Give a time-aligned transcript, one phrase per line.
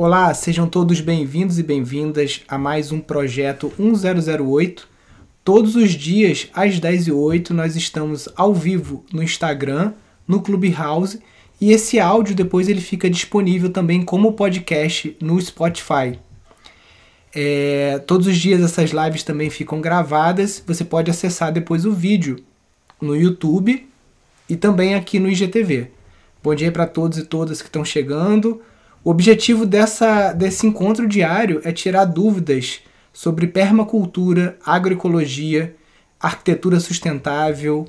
[0.00, 4.88] Olá, sejam todos bem-vindos e bem-vindas a mais um projeto 1008.
[5.42, 9.92] Todos os dias, às 10h08, nós estamos ao vivo no Instagram,
[10.24, 11.18] no Clubhouse,
[11.60, 16.16] e esse áudio depois ele fica disponível também como podcast no Spotify.
[17.34, 22.36] É, todos os dias essas lives também ficam gravadas, você pode acessar depois o vídeo
[23.00, 23.84] no YouTube
[24.48, 25.90] e também aqui no IGTV.
[26.40, 28.62] Bom dia para todos e todas que estão chegando.
[29.04, 32.80] O objetivo dessa, desse encontro diário é tirar dúvidas
[33.12, 35.74] sobre permacultura, agroecologia,
[36.20, 37.86] arquitetura sustentável,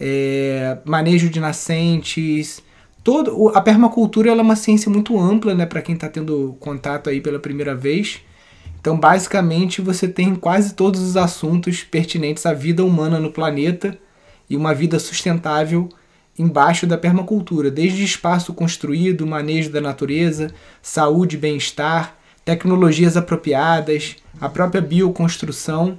[0.00, 2.62] é, manejo de nascentes.
[3.02, 7.20] Todo, a permacultura é uma ciência muito ampla né, para quem está tendo contato aí
[7.20, 8.20] pela primeira vez.
[8.80, 13.98] Então, basicamente, você tem quase todos os assuntos pertinentes à vida humana no planeta
[14.48, 15.88] e uma vida sustentável
[16.38, 24.48] embaixo da permacultura, desde espaço construído, manejo da natureza, saúde e bem-estar, tecnologias apropriadas, a
[24.48, 25.98] própria bioconstrução,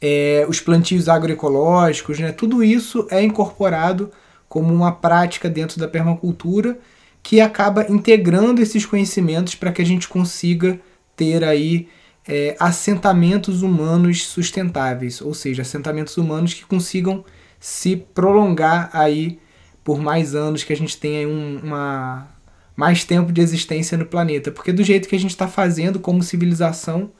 [0.00, 2.32] é, os plantios agroecológicos, né?
[2.32, 4.10] tudo isso é incorporado
[4.48, 6.76] como uma prática dentro da permacultura
[7.22, 10.78] que acaba integrando esses conhecimentos para que a gente consiga
[11.16, 11.88] ter aí
[12.26, 17.24] é, assentamentos humanos sustentáveis, ou seja, assentamentos humanos que consigam
[17.62, 19.38] se prolongar aí
[19.84, 22.26] por mais anos, que a gente tenha um, uma,
[22.74, 24.50] mais tempo de existência no planeta.
[24.50, 27.12] Porque do jeito que a gente está fazendo como civilização,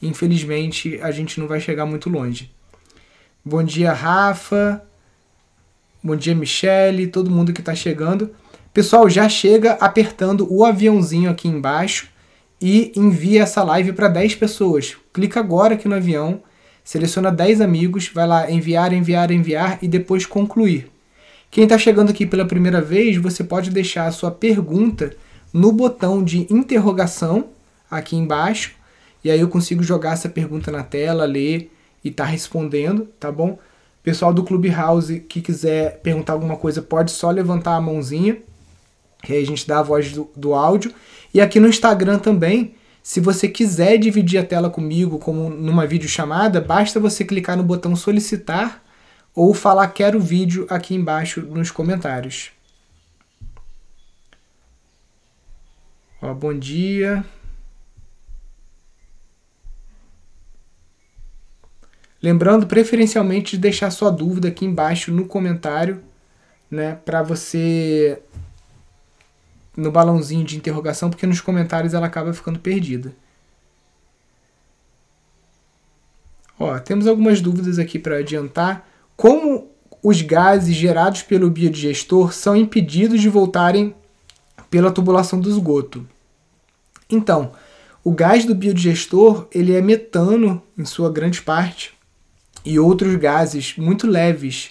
[0.00, 2.50] infelizmente a gente não vai chegar muito longe.
[3.44, 4.82] Bom dia, Rafa.
[6.02, 8.34] Bom dia, Michele, todo mundo que está chegando.
[8.72, 12.08] Pessoal, já chega apertando o aviãozinho aqui embaixo
[12.58, 14.96] e envia essa live para 10 pessoas.
[15.12, 16.42] Clica agora aqui no avião,
[16.84, 20.90] seleciona 10 amigos, vai lá enviar, enviar, enviar e depois concluir.
[21.50, 25.14] Quem está chegando aqui pela primeira vez, você pode deixar a sua pergunta
[25.52, 27.50] no botão de interrogação
[27.90, 28.72] aqui embaixo
[29.24, 31.70] e aí eu consigo jogar essa pergunta na tela, ler
[32.02, 33.58] e tá respondendo, tá bom?
[34.02, 38.38] Pessoal do Clubhouse que quiser perguntar alguma coisa pode só levantar a mãozinha,
[39.22, 40.92] que aí a gente dá a voz do, do áudio.
[41.32, 46.60] E aqui no Instagram também, se você quiser dividir a tela comigo como numa videochamada,
[46.60, 48.82] basta você clicar no botão solicitar
[49.34, 52.52] ou falar quero vídeo aqui embaixo nos comentários.
[56.20, 57.24] Ó, bom dia.
[62.22, 66.00] Lembrando preferencialmente de deixar sua dúvida aqui embaixo no comentário,
[66.70, 68.22] né, para você
[69.76, 73.14] no balãozinho de interrogação, porque nos comentários ela acaba ficando perdida.
[76.58, 78.88] Ó, temos algumas dúvidas aqui para adiantar.
[79.16, 79.70] Como
[80.02, 83.94] os gases gerados pelo biodigestor são impedidos de voltarem
[84.70, 86.06] pela tubulação do esgoto?
[87.10, 87.52] Então,
[88.04, 91.94] o gás do biodigestor ele é metano em sua grande parte
[92.64, 94.70] e outros gases muito leves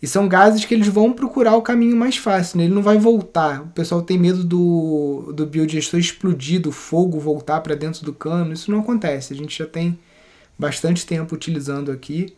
[0.00, 2.64] e são gases que eles vão procurar o caminho mais fácil, né?
[2.64, 3.62] ele não vai voltar.
[3.62, 8.52] O pessoal tem medo do, do biodigestor explodir, do fogo voltar para dentro do cano.
[8.52, 9.32] Isso não acontece.
[9.32, 9.98] A gente já tem
[10.56, 12.32] bastante tempo utilizando aqui.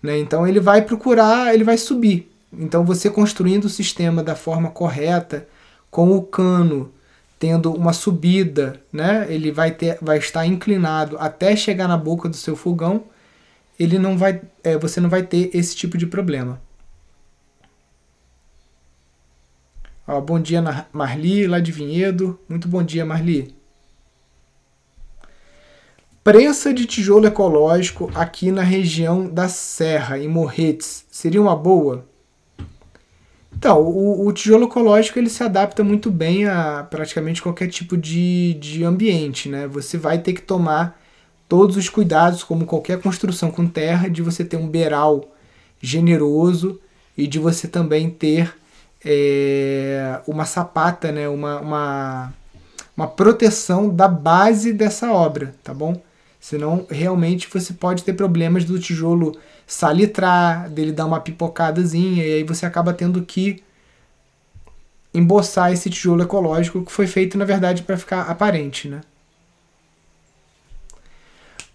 [0.00, 0.20] Né?
[0.20, 2.30] Então ele vai procurar, ele vai subir.
[2.52, 5.48] Então você construindo o sistema da forma correta,
[5.90, 6.92] com o cano
[7.40, 9.26] tendo uma subida, né?
[9.28, 13.04] ele vai, ter, vai estar inclinado até chegar na boca do seu fogão,
[13.78, 16.60] ele não vai, é, você não vai ter esse tipo de problema.
[20.12, 20.60] Ó, bom dia,
[20.92, 22.36] Marli, lá de Vinhedo.
[22.48, 23.54] Muito bom dia, Marli.
[26.24, 32.04] Prensa de tijolo ecológico aqui na região da Serra, em Morretes, seria uma boa?
[33.56, 38.54] Então, o, o, tijolo ecológico ele se adapta muito bem a praticamente qualquer tipo de,
[38.54, 39.68] de ambiente, né?
[39.68, 41.00] Você vai ter que tomar
[41.48, 45.36] todos os cuidados, como qualquer construção com terra, de você ter um beiral
[45.80, 46.80] generoso
[47.16, 48.58] e de você também ter
[49.04, 52.34] é, uma sapata, né, uma, uma,
[52.96, 56.00] uma proteção da base dessa obra, tá bom?
[56.40, 59.36] Senão, realmente, você pode ter problemas do tijolo
[59.66, 63.62] salitrar, dele dar uma pipocadazinha, e aí você acaba tendo que
[65.12, 69.00] emboçar esse tijolo ecológico que foi feito, na verdade, para ficar aparente, né?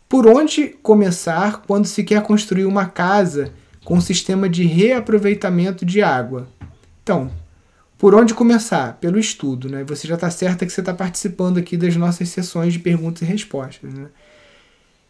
[0.07, 3.51] Por onde começar quando se quer construir uma casa
[3.83, 6.48] com sistema de reaproveitamento de água?
[7.06, 7.31] Então,
[8.00, 8.98] por onde começar?
[9.00, 9.84] Pelo estudo, né?
[9.84, 13.25] Você já está certa que você está participando aqui das nossas sessões de perguntas e
[13.25, 14.07] respostas, né?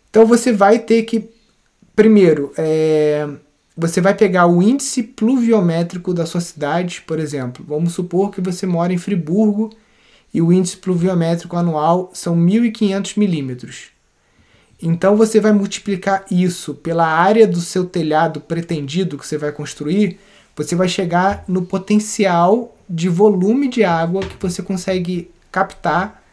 [0.10, 1.30] Então você vai ter que,
[1.96, 3.26] primeiro, é,
[3.78, 7.64] você vai pegar o índice pluviométrico da sua cidade, por exemplo.
[7.66, 9.70] Vamos supor que você mora em Friburgo
[10.34, 13.86] e o índice pluviométrico anual são 1.500 milímetros.
[14.84, 20.20] Então você vai multiplicar isso pela área do seu telhado pretendido que você vai construir,
[20.56, 26.24] você vai chegar no potencial de volume de água que você consegue captar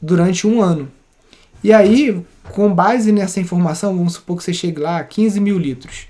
[0.00, 0.90] durante um ano.
[1.62, 5.58] E aí, com base nessa informação, vamos supor que você chegue lá a 15 mil
[5.58, 6.08] litros.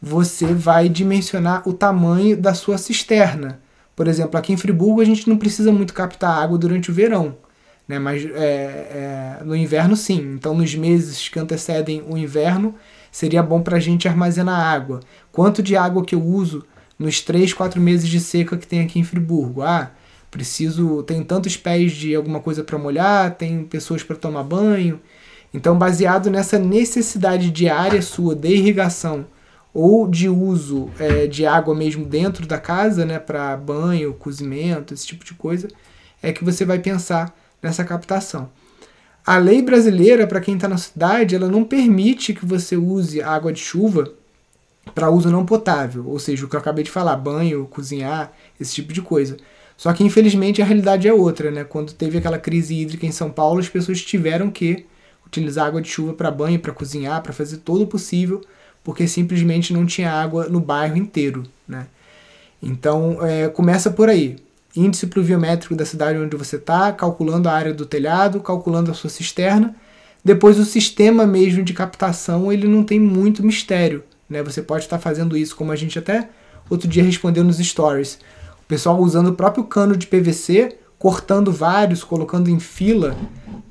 [0.00, 3.60] Você vai dimensionar o tamanho da sua cisterna.
[3.96, 7.36] Por exemplo, aqui em Friburgo a gente não precisa muito captar água durante o verão.
[7.86, 7.98] Né?
[7.98, 10.34] Mas é, é, no inverno sim.
[10.34, 12.74] Então nos meses que antecedem o inverno
[13.10, 15.00] seria bom para a gente armazenar água.
[15.30, 16.64] Quanto de água que eu uso
[17.02, 19.62] nos 3, 4 meses de seca que tem aqui em Friburgo?
[19.62, 19.90] Ah,
[20.30, 25.00] preciso, tem tantos pés de alguma coisa para molhar, tem pessoas para tomar banho.
[25.52, 29.26] Então, baseado nessa necessidade diária sua de irrigação
[29.74, 35.06] ou de uso é, de água mesmo dentro da casa, né, para banho, cozimento, esse
[35.06, 35.68] tipo de coisa,
[36.22, 38.50] é que você vai pensar nessa captação.
[39.24, 43.52] A lei brasileira, para quem está na cidade, ela não permite que você use água
[43.52, 44.12] de chuva
[44.94, 48.74] para uso não potável, ou seja, o que eu acabei de falar, banho, cozinhar, esse
[48.74, 49.36] tipo de coisa.
[49.76, 51.64] Só que infelizmente a realidade é outra, né?
[51.64, 54.86] Quando teve aquela crise hídrica em São Paulo, as pessoas tiveram que
[55.26, 58.42] utilizar água de chuva para banho, para cozinhar, para fazer todo o possível,
[58.84, 61.86] porque simplesmente não tinha água no bairro inteiro, né?
[62.62, 64.36] Então é, começa por aí
[64.74, 69.10] índice pluviométrico da cidade onde você está, calculando a área do telhado, calculando a sua
[69.10, 69.74] cisterna.
[70.24, 74.42] Depois o sistema mesmo de captação ele não tem muito mistério, né?
[74.42, 76.28] Você pode estar fazendo isso como a gente até
[76.68, 78.18] outro dia respondeu nos stories.
[78.62, 83.16] O pessoal usando o próprio cano de PVC, cortando vários, colocando em fila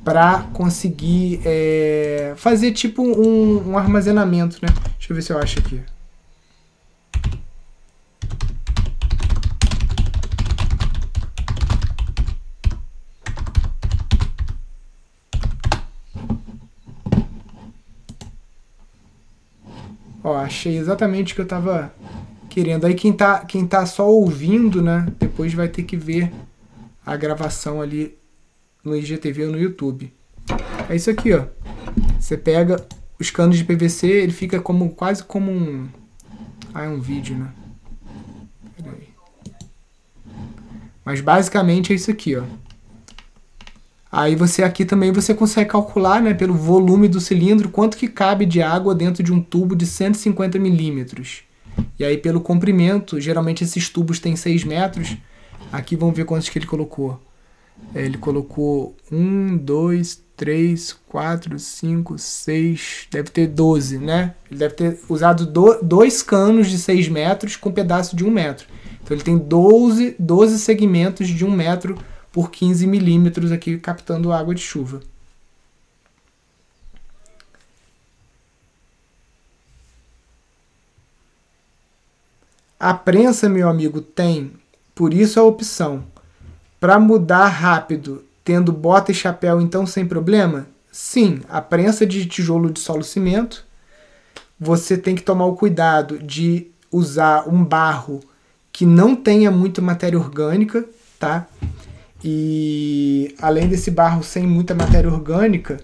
[0.03, 4.69] para conseguir é, fazer tipo um, um armazenamento, né?
[4.97, 5.81] Deixa eu ver se eu acho aqui.
[20.23, 21.93] Ó, achei exatamente o que eu tava
[22.49, 22.85] querendo.
[22.85, 26.31] Aí quem tá, quem tá só ouvindo, né, depois vai ter que ver
[27.05, 28.17] a gravação ali
[28.83, 30.13] no IGTV ou no YouTube.
[30.89, 31.45] É isso aqui, ó.
[32.19, 32.85] Você pega
[33.19, 35.87] os canos de PVC, ele fica como quase como um
[36.73, 37.51] ah, é um vídeo, né?
[41.03, 42.43] Mas basicamente é isso aqui, ó.
[44.11, 48.45] Aí você aqui também você consegue calcular, né, pelo volume do cilindro, quanto que cabe
[48.45, 51.43] de água dentro de um tubo de 150 milímetros.
[51.97, 55.15] E aí pelo comprimento, geralmente esses tubos têm 6 metros.
[55.71, 57.21] Aqui vamos ver quantos que ele colocou.
[57.95, 64.35] É, ele colocou 1, 2, 3, 4, 5, 6, deve ter 12, né?
[64.49, 68.29] Ele deve ter usado do, dois canos de 6 metros com um pedaço de 1
[68.29, 68.67] metro.
[69.03, 71.97] Então ele tem 12, 12 segmentos de 1 metro
[72.31, 75.01] por 15 milímetros aqui captando água de chuva.
[82.79, 84.53] A prensa, meu amigo, tem,
[84.95, 86.03] por isso a opção.
[86.79, 90.65] Para mudar rápido, tendo bota e chapéu, então sem problema?
[90.91, 93.63] Sim, a prensa de tijolo de solo cimento.
[94.59, 98.19] Você tem que tomar o cuidado de usar um barro
[98.71, 100.83] que não tenha muita matéria orgânica,
[101.19, 101.47] tá?
[102.23, 105.79] E além desse barro sem muita matéria orgânica,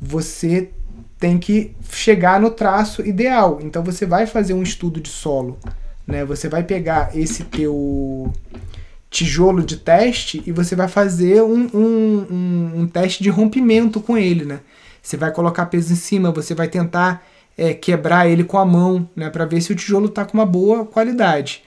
[0.00, 0.70] você
[1.18, 3.58] tem que chegar no traço ideal.
[3.62, 5.58] Então você vai fazer um estudo de solo,
[6.06, 6.24] né?
[6.24, 8.32] Você vai pegar esse teu
[9.10, 14.16] tijolo de teste e você vai fazer um, um, um, um teste de rompimento com
[14.16, 14.60] ele, né?
[15.02, 17.24] Você vai colocar peso em cima, você vai tentar
[17.58, 19.30] é, quebrar ele com a mão, né?
[19.30, 21.62] Para ver se o tijolo está com uma boa qualidade.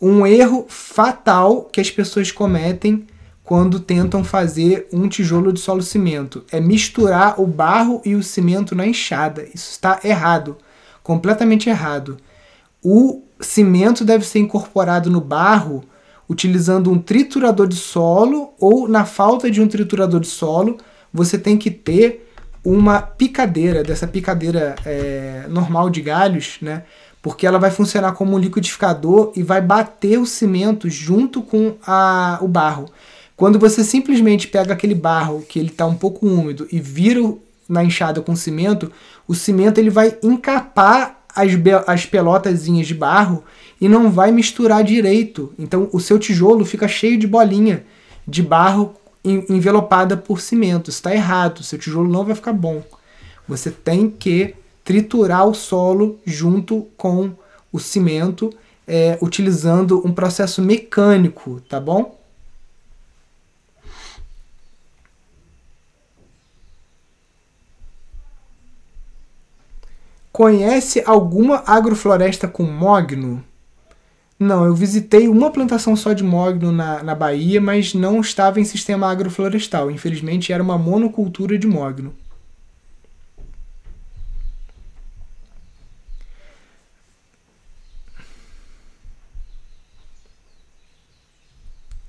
[0.00, 3.06] Um erro fatal que as pessoas cometem
[3.48, 6.44] quando tentam fazer um tijolo de solo cimento.
[6.52, 9.44] É misturar o barro e o cimento na enxada.
[9.54, 10.58] Isso está errado,
[11.02, 12.18] completamente errado.
[12.84, 15.82] O cimento deve ser incorporado no barro
[16.28, 20.76] utilizando um triturador de solo ou na falta de um triturador de solo,
[21.10, 22.30] você tem que ter
[22.62, 26.82] uma picadeira, dessa picadeira é, normal de galhos, né?
[27.22, 32.38] Porque ela vai funcionar como um liquidificador e vai bater o cimento junto com a,
[32.42, 32.90] o barro.
[33.38, 37.20] Quando você simplesmente pega aquele barro que ele está um pouco úmido e vira
[37.68, 38.90] na enxada com cimento,
[39.28, 41.52] o cimento ele vai encapar as,
[41.86, 43.44] as pelotazinhas de barro
[43.80, 45.52] e não vai misturar direito.
[45.56, 47.84] Então o seu tijolo fica cheio de bolinha
[48.26, 50.90] de barro envelopada por cimento.
[50.90, 52.82] Está errado, seu tijolo não vai ficar bom.
[53.46, 57.30] Você tem que triturar o solo junto com
[57.72, 58.52] o cimento,
[58.84, 62.17] é, utilizando um processo mecânico, tá bom?
[70.38, 73.44] Conhece alguma agrofloresta com mogno?
[74.38, 78.64] Não, eu visitei uma plantação só de mogno na, na Bahia, mas não estava em
[78.64, 79.90] sistema agroflorestal.
[79.90, 82.14] Infelizmente, era uma monocultura de mogno.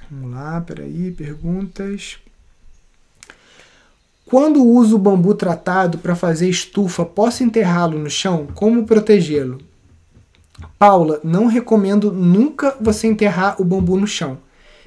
[0.08, 2.20] Vamos lá, peraí, perguntas.
[4.30, 8.48] Quando uso o bambu tratado para fazer estufa, posso enterrá-lo no chão?
[8.54, 9.58] Como protegê-lo?
[10.78, 14.38] Paula, não recomendo nunca você enterrar o bambu no chão.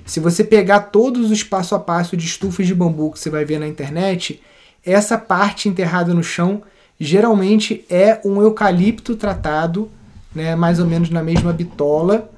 [0.06, 3.44] Se você pegar todos os passo a passo de estufas de bambu que você vai
[3.44, 4.40] ver na internet,
[4.87, 6.62] essa parte enterrada no chão
[7.00, 9.90] geralmente é um eucalipto tratado,
[10.32, 12.30] né, mais ou menos na mesma bitola,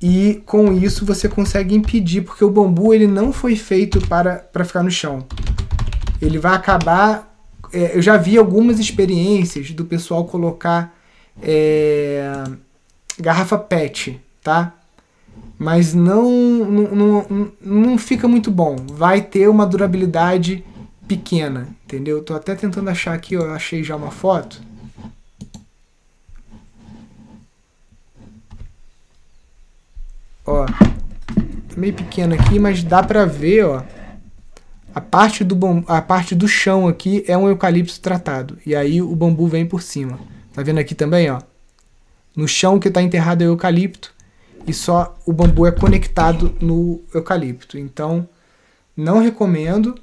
[0.00, 4.64] e com isso você consegue impedir, porque o bambu ele não foi feito para, para
[4.64, 5.26] ficar no chão.
[6.20, 7.34] Ele vai acabar.
[7.72, 10.94] É, eu já vi algumas experiências do pessoal colocar
[11.42, 12.44] é,
[13.18, 14.72] garrafa PET, tá?
[15.58, 18.76] Mas não, não, não, não fica muito bom.
[18.76, 20.64] Vai ter uma durabilidade
[21.08, 22.22] pequena, entendeu?
[22.22, 24.60] Tô até tentando achar aqui, eu achei já uma foto.
[30.44, 30.66] Ó,
[31.76, 33.82] meio pequeno aqui, mas dá pra ver, ó.
[34.96, 39.02] A parte do bom, a parte do chão aqui é um eucalipto tratado e aí
[39.02, 40.18] o bambu vem por cima.
[40.54, 41.38] Tá vendo aqui também, ó?
[42.34, 44.10] No chão que está enterrado é o eucalipto
[44.66, 47.76] e só o bambu é conectado no eucalipto.
[47.76, 48.26] Então,
[48.96, 49.96] não recomendo.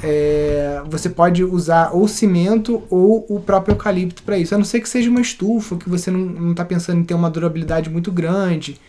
[0.00, 4.54] É, você pode usar ou cimento ou o próprio eucalipto para isso.
[4.54, 7.28] A não ser que seja uma estufa, que você não está pensando em ter uma
[7.30, 8.80] durabilidade muito grande,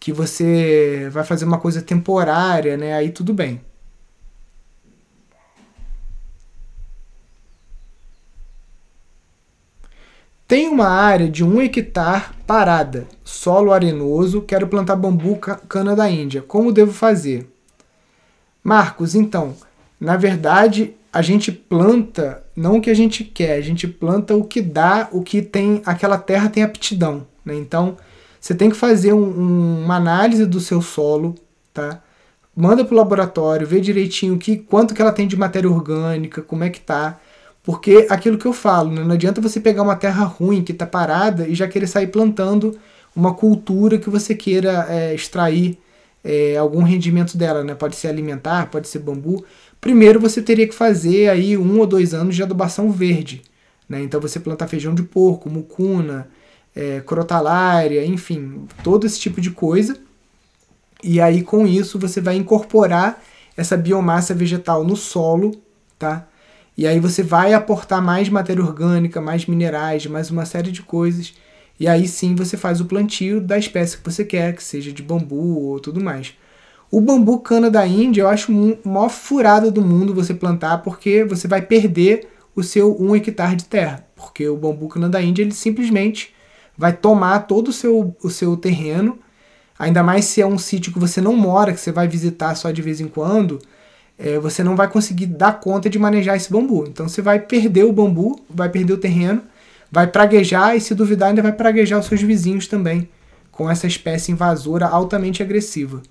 [0.00, 2.94] que você vai fazer uma coisa temporária, né?
[2.94, 3.60] Aí tudo bem.
[10.46, 16.42] Tem uma área de um hectare parada, solo arenoso, quero plantar bambu cana da Índia.
[16.42, 17.50] Como devo fazer?
[18.62, 19.56] Marcos, então,
[19.98, 24.44] na verdade, a gente planta não o que a gente quer, a gente planta o
[24.44, 27.26] que dá, o que tem, aquela terra tem aptidão.
[27.42, 27.54] Né?
[27.54, 27.96] Então,
[28.38, 31.34] você tem que fazer um, um, uma análise do seu solo,
[31.72, 32.02] tá?
[32.54, 36.62] Manda para o laboratório, vê direitinho que, quanto que ela tem de matéria orgânica, como
[36.62, 37.18] é que tá
[37.64, 39.02] porque aquilo que eu falo, né?
[39.02, 42.78] não adianta você pegar uma terra ruim que está parada e já querer sair plantando
[43.16, 45.78] uma cultura que você queira é, extrair
[46.22, 47.74] é, algum rendimento dela, né?
[47.74, 49.44] Pode ser alimentar, pode ser bambu.
[49.80, 53.42] Primeiro você teria que fazer aí um ou dois anos de adubação verde,
[53.88, 54.02] né?
[54.02, 56.28] Então você plantar feijão de porco, mucuna,
[56.76, 59.96] é, crotalária, enfim, todo esse tipo de coisa.
[61.02, 63.22] E aí com isso você vai incorporar
[63.56, 65.52] essa biomassa vegetal no solo,
[65.98, 66.26] tá?
[66.76, 71.34] E aí você vai aportar mais matéria orgânica, mais minerais, mais uma série de coisas.
[71.78, 75.02] E aí sim você faz o plantio da espécie que você quer, que seja de
[75.02, 76.34] bambu ou tudo mais.
[76.90, 81.24] O bambu cana da Índia eu acho a maior furada do mundo você plantar, porque
[81.24, 84.06] você vai perder o seu um hectare de terra.
[84.16, 86.34] Porque o bambu cana da Índia ele simplesmente
[86.76, 89.18] vai tomar todo o seu, o seu terreno,
[89.78, 92.72] ainda mais se é um sítio que você não mora, que você vai visitar só
[92.72, 93.60] de vez em quando
[94.18, 96.86] é, você não vai conseguir dar conta de manejar esse bambu.
[96.86, 99.42] Então você vai perder o bambu, vai perder o terreno,
[99.90, 103.08] vai praguejar e, se duvidar, ainda vai praguejar os seus vizinhos também,
[103.50, 106.02] com essa espécie invasora altamente agressiva.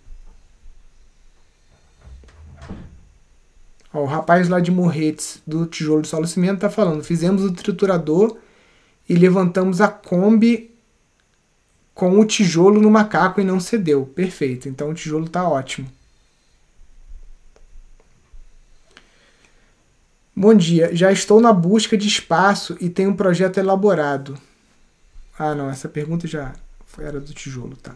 [3.94, 7.52] Ó, o rapaz lá de Morretes, do Tijolo de Solo Cimento, está falando: fizemos o
[7.52, 8.38] triturador
[9.08, 10.72] e levantamos a Kombi
[11.94, 14.06] com o tijolo no macaco e não cedeu.
[14.06, 15.88] Perfeito, então o tijolo está ótimo.
[20.36, 24.36] Bom dia, já estou na busca de espaço e tenho um projeto elaborado.
[25.38, 26.54] Ah, não, essa pergunta já
[26.98, 27.94] era do tijolo, tá?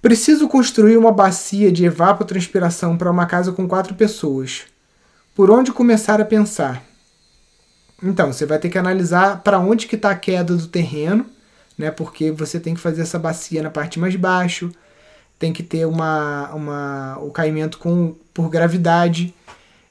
[0.00, 4.62] Preciso construir uma bacia de evapotranspiração para uma casa com quatro pessoas.
[5.34, 6.84] Por onde começar a pensar?
[8.00, 11.26] Então, você vai ter que analisar para onde que está a queda do terreno,
[11.76, 11.90] né?
[11.90, 14.70] Porque você tem que fazer essa bacia na parte mais baixo,
[15.36, 19.34] tem que ter uma, uma, o caimento com, por gravidade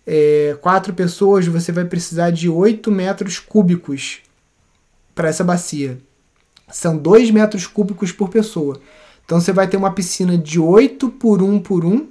[0.06, 4.20] é, quatro pessoas, você vai precisar de 8 metros cúbicos
[5.14, 5.98] para essa bacia.
[6.70, 8.80] São 2 metros cúbicos por pessoa.
[9.26, 12.08] Então você vai ter uma piscina de 8 por 1 por 1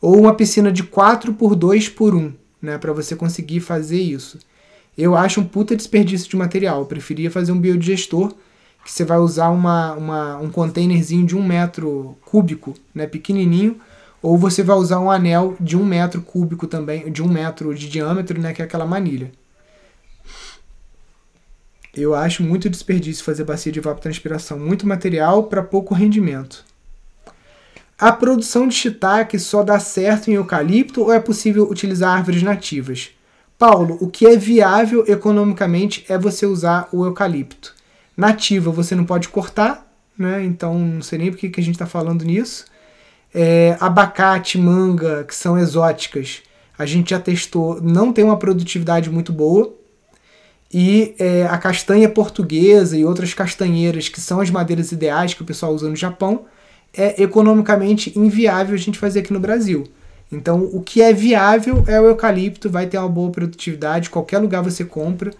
[0.00, 4.38] ou uma piscina de 4 por 2 por 1, né, para você conseguir fazer isso.
[4.96, 6.80] Eu acho um puta desperdício de material.
[6.80, 8.34] Eu preferia fazer um biodigestor
[8.84, 13.78] que você vai usar uma, uma, um containerzinho de 1 metro cúbico, né, pequenininho,
[14.22, 17.88] ou você vai usar um anel de um metro cúbico também, de um metro de
[17.88, 19.32] diâmetro, né, que é aquela manilha.
[21.94, 26.64] Eu acho muito desperdício fazer bacia de evapotranspiração, muito material para pouco rendimento.
[27.98, 33.10] A produção de shiitake só dá certo em eucalipto ou é possível utilizar árvores nativas?
[33.58, 37.74] Paulo, o que é viável economicamente é você usar o eucalipto.
[38.16, 39.86] Nativa você não pode cortar,
[40.16, 40.42] né?
[40.42, 42.64] Então não sei nem por que a gente está falando nisso.
[43.32, 46.42] É, abacate, manga, que são exóticas,
[46.76, 49.74] a gente já testou, não tem uma produtividade muito boa.
[50.72, 55.44] E é, a castanha portuguesa e outras castanheiras, que são as madeiras ideais que o
[55.44, 56.46] pessoal usa no Japão,
[56.96, 59.84] é economicamente inviável a gente fazer aqui no Brasil.
[60.30, 64.62] Então, o que é viável é o eucalipto, vai ter uma boa produtividade, qualquer lugar
[64.62, 65.32] você compra,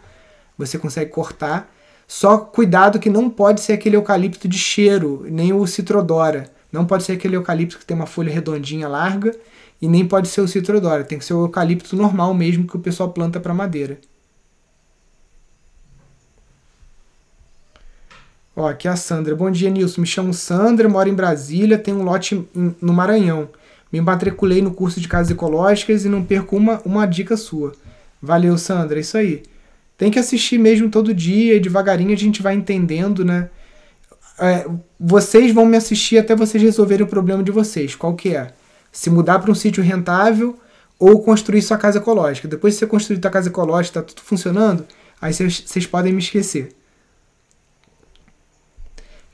[0.59, 1.73] você consegue cortar.
[2.09, 6.51] Só cuidado que não pode ser aquele eucalipto de cheiro, nem o citrodora.
[6.73, 9.35] Não pode ser aquele eucalipto que tem uma folha redondinha larga
[9.81, 11.05] e nem pode ser o citrodora.
[11.05, 13.99] Tem que ser o eucalipto normal mesmo que o pessoal planta para madeira.
[18.55, 19.35] Ó, aqui é a Sandra.
[19.35, 20.03] Bom dia, Nilson.
[20.03, 23.49] Me chamo Sandra, moro em Brasília, tenho um lote no Maranhão.
[23.93, 27.73] Me matriculei no curso de casas ecológicas e não perco uma, uma dica sua.
[28.23, 28.99] Valeu, Sandra.
[28.99, 29.43] É isso aí.
[29.97, 33.51] Tem que assistir mesmo todo dia devagarinho a gente vai entendendo, né?
[34.41, 34.67] É,
[34.99, 37.95] vocês vão me assistir até vocês resolverem o problema de vocês.
[37.95, 38.53] Qual que é?
[38.91, 40.59] Se mudar para um sítio rentável
[40.99, 42.49] ou construir sua casa ecológica.
[42.49, 44.85] Depois de você construir sua casa ecológica, tá tudo funcionando,
[45.21, 46.75] aí vocês podem me esquecer.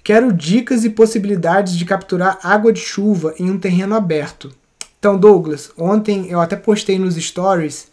[0.05, 4.55] Quero dicas e possibilidades de capturar água de chuva em um terreno aberto.
[5.01, 7.89] Então, Douglas, ontem eu até postei nos stories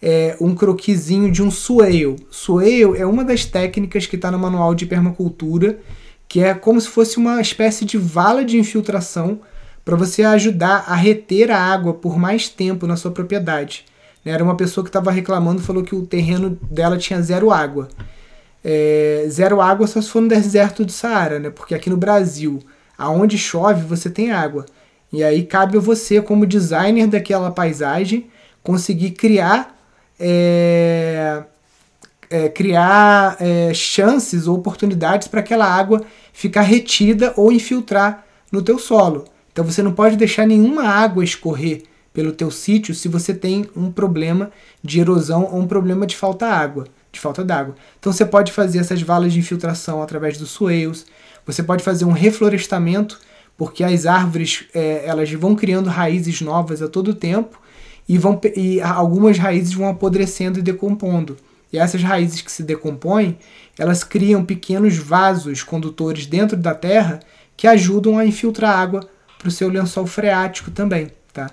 [0.00, 2.16] é, um croquisinho de um swale.
[2.30, 5.78] Swale é uma das técnicas que está no manual de permacultura,
[6.30, 9.40] que é como se fosse uma espécie de vala de infiltração
[9.84, 13.84] para você ajudar a reter a água por mais tempo na sua propriedade.
[14.24, 17.88] Era uma pessoa que estava reclamando, falou que o terreno dela tinha zero água
[18.64, 21.50] é, zero água só se for no deserto do Saara, né?
[21.50, 22.60] Porque aqui no Brasil,
[22.96, 24.66] aonde chove, você tem água.
[25.12, 28.28] E aí cabe a você, como designer daquela paisagem,
[28.62, 29.76] conseguir criar
[30.18, 31.42] é,
[32.28, 38.78] é, criar é, chances ou oportunidades para aquela água ficar retida ou infiltrar no teu
[38.78, 39.24] solo.
[39.52, 43.90] Então você não pode deixar nenhuma água escorrer pelo teu sítio se você tem um
[43.90, 44.50] problema
[44.82, 47.74] de erosão ou um problema de falta água de falta d'água.
[47.98, 51.06] Então você pode fazer essas valas de infiltração através dos swales,
[51.44, 53.18] você pode fazer um reflorestamento,
[53.56, 57.60] porque as árvores é, elas vão criando raízes novas a todo tempo
[58.08, 61.36] e, vão, e algumas raízes vão apodrecendo e decompondo.
[61.72, 63.38] E essas raízes que se decompõem,
[63.80, 67.18] elas criam pequenos vasos condutores dentro da terra
[67.56, 71.10] que ajudam a infiltrar água para o seu lençol freático também.
[71.32, 71.50] Tá?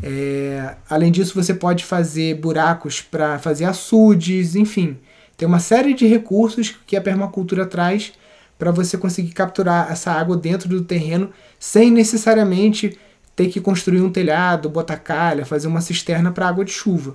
[0.00, 4.96] É, além disso, você pode fazer buracos para fazer açudes, enfim.
[5.36, 8.12] Tem uma série de recursos que a permacultura traz
[8.56, 12.96] para você conseguir capturar essa água dentro do terreno sem necessariamente
[13.34, 17.14] ter que construir um telhado, botar calha, fazer uma cisterna para água de chuva.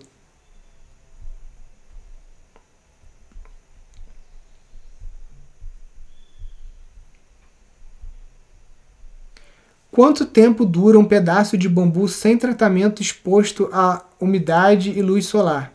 [9.91, 15.73] Quanto tempo dura um pedaço de bambu sem tratamento exposto à umidade e luz solar?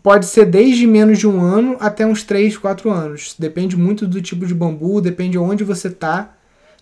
[0.00, 3.34] Pode ser desde menos de um ano até uns 3, 4 anos.
[3.36, 6.32] Depende muito do tipo de bambu, depende de onde você está.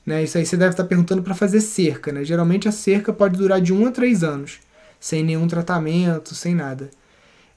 [0.04, 0.22] Né?
[0.22, 2.12] Isso aí você deve estar tá perguntando para fazer cerca.
[2.12, 2.22] Né?
[2.22, 4.60] Geralmente a cerca pode durar de 1 a 3 anos,
[5.00, 6.90] sem nenhum tratamento, sem nada.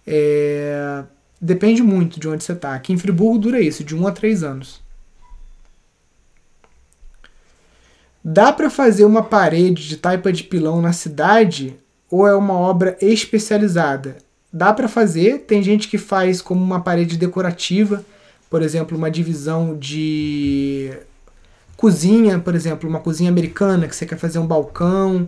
[0.07, 1.03] É...
[1.39, 2.75] Depende muito de onde você está.
[2.75, 4.80] Aqui em Friburgo dura isso, de 1 a 3 anos.
[8.23, 11.75] Dá para fazer uma parede de taipa de pilão na cidade
[12.09, 14.17] ou é uma obra especializada?
[14.53, 18.05] Dá para fazer, tem gente que faz como uma parede decorativa,
[18.47, 20.91] por exemplo, uma divisão de
[21.75, 25.27] cozinha, por exemplo, uma cozinha americana que você quer fazer um balcão,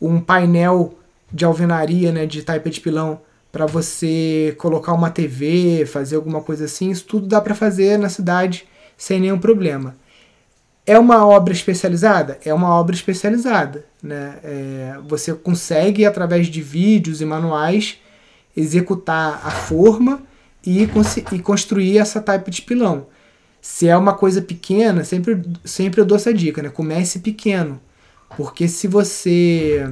[0.00, 0.94] um painel
[1.30, 3.20] de alvenaria, né, de taipa de pilão
[3.52, 8.08] para você colocar uma TV, fazer alguma coisa assim, isso tudo dá para fazer na
[8.08, 9.94] cidade sem nenhum problema.
[10.90, 12.36] É uma obra especializada?
[12.44, 13.84] É uma obra especializada.
[14.02, 14.40] Né?
[14.42, 17.98] É, você consegue, através de vídeos e manuais,
[18.56, 20.20] executar a forma
[20.66, 23.06] e, e construir essa type de pilão.
[23.60, 26.70] Se é uma coisa pequena, sempre, sempre eu dou essa dica, né?
[26.70, 27.80] Comece pequeno.
[28.36, 29.88] Porque se você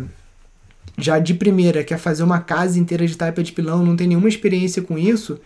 [0.97, 4.29] já de primeira quer fazer uma casa inteira de taipa de pilão, não tem nenhuma
[4.29, 5.39] experiência com isso,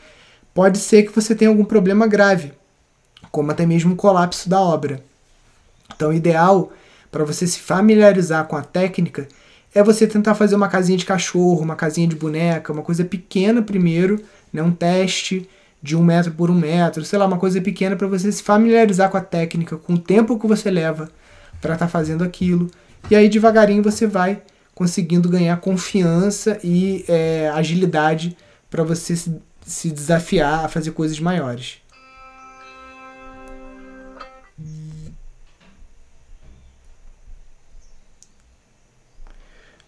[0.54, 2.54] pode ser que você tenha algum problema grave,
[3.30, 5.11] como até mesmo um colapso da obra.
[5.94, 6.72] Então, o ideal
[7.10, 9.28] para você se familiarizar com a técnica
[9.74, 13.62] é você tentar fazer uma casinha de cachorro, uma casinha de boneca, uma coisa pequena
[13.62, 15.48] primeiro, né, um teste
[15.82, 19.10] de um metro por um metro, sei lá, uma coisa pequena para você se familiarizar
[19.10, 21.10] com a técnica, com o tempo que você leva
[21.60, 22.70] para estar tá fazendo aquilo.
[23.10, 24.42] E aí devagarinho você vai
[24.74, 28.36] conseguindo ganhar confiança e é, agilidade
[28.70, 31.81] para você se, se desafiar a fazer coisas maiores.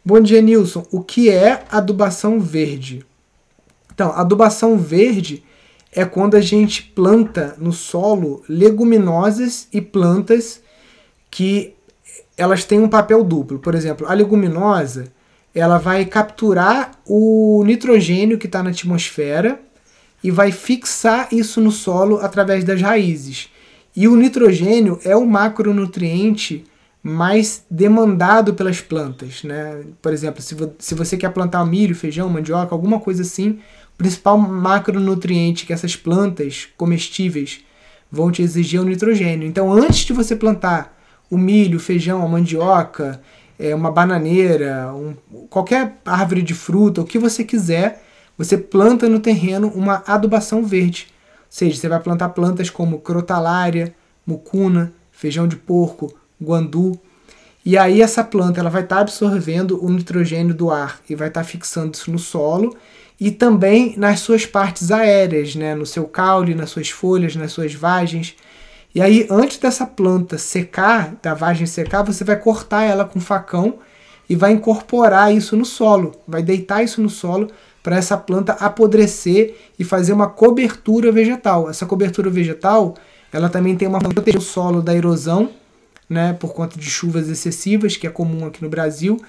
[0.07, 0.85] Bom dia, Nilson.
[0.93, 3.07] O que é adubação verde?
[3.95, 5.43] Então, adubação verde
[5.90, 10.61] é quando a gente planta no solo leguminosas e plantas
[11.31, 11.73] que
[12.37, 13.59] elas têm um papel duplo.
[13.59, 15.07] Por exemplo, a leguminosa
[15.55, 19.59] ela vai capturar o nitrogênio que está na atmosfera
[20.23, 23.49] e vai fixar isso no solo através das raízes.
[23.97, 26.62] E o nitrogênio é o macronutriente
[27.07, 29.85] mais demandado pelas plantas, né?
[30.01, 33.59] Por exemplo, se, vo se você quer plantar milho, feijão, mandioca, alguma coisa assim,
[33.93, 37.62] o principal macronutriente que essas plantas comestíveis
[38.11, 39.47] vão te exigir é o nitrogênio.
[39.47, 40.99] Então, antes de você plantar
[41.31, 43.21] o milho, o feijão, a mandioca,
[43.59, 45.14] é, uma bananeira, um,
[45.51, 48.03] qualquer árvore de fruta, o que você quiser,
[48.38, 51.09] você planta no terreno uma adubação verde.
[51.11, 53.95] Ou seja, você vai plantar plantas como crotalária,
[54.27, 56.11] mucuna, feijão de porco,
[56.42, 56.99] guandu.
[57.64, 61.29] E aí essa planta ela vai estar tá absorvendo o nitrogênio do ar e vai
[61.29, 62.77] estar tá fixando isso no solo
[63.20, 67.73] e também nas suas partes aéreas, né, no seu caule, nas suas folhas, nas suas
[67.75, 68.37] vagens.
[68.94, 73.79] E aí, antes dessa planta secar, da vagem secar, você vai cortar ela com facão
[74.29, 77.51] e vai incorporar isso no solo, vai deitar isso no solo
[77.83, 81.68] para essa planta apodrecer e fazer uma cobertura vegetal.
[81.68, 82.94] Essa cobertura vegetal,
[83.33, 85.51] ela também tem uma proteger o solo da erosão
[86.09, 89.21] né, por conta de chuvas excessivas, que é comum aqui no Brasil,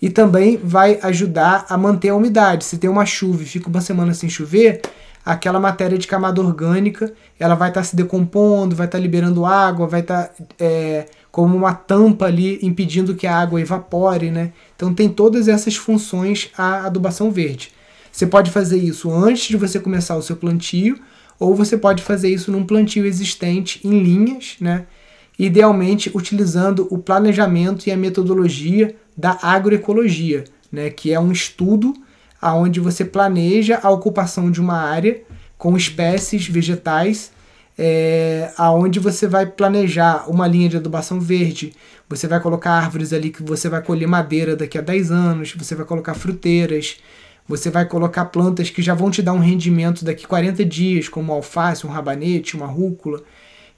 [0.00, 2.64] e também vai ajudar a manter a umidade.
[2.64, 4.80] Se tem uma chuva e fica uma semana sem chover,
[5.24, 9.44] aquela matéria de camada orgânica ela vai estar tá se decompondo, vai estar tá liberando
[9.44, 14.52] água, vai estar tá, é, como uma tampa ali impedindo que a água evapore, né?
[14.74, 17.72] Então tem todas essas funções a adubação verde.
[18.10, 20.98] Você pode fazer isso antes de você começar o seu plantio,
[21.38, 24.86] ou você pode fazer isso num plantio existente em linhas, né?
[25.38, 31.94] Idealmente utilizando o planejamento e a metodologia da agroecologia, né, que é um estudo
[32.40, 35.22] aonde você planeja a ocupação de uma área
[35.56, 37.32] com espécies vegetais,
[37.76, 41.72] é, aonde você vai planejar uma linha de adubação verde,
[42.08, 45.74] você vai colocar árvores ali que você vai colher madeira daqui a 10 anos, você
[45.74, 46.96] vai colocar fruteiras,
[47.46, 51.08] você vai colocar plantas que já vão te dar um rendimento daqui a 40 dias,
[51.08, 53.22] como alface, um rabanete, uma rúcula.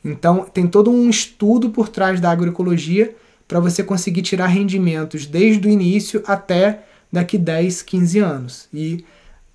[0.04, 3.14] Então, tem todo um estudo por trás da agroecologia
[3.46, 8.68] para você conseguir tirar rendimentos desde o início até daqui 10, 15 anos.
[8.72, 9.04] E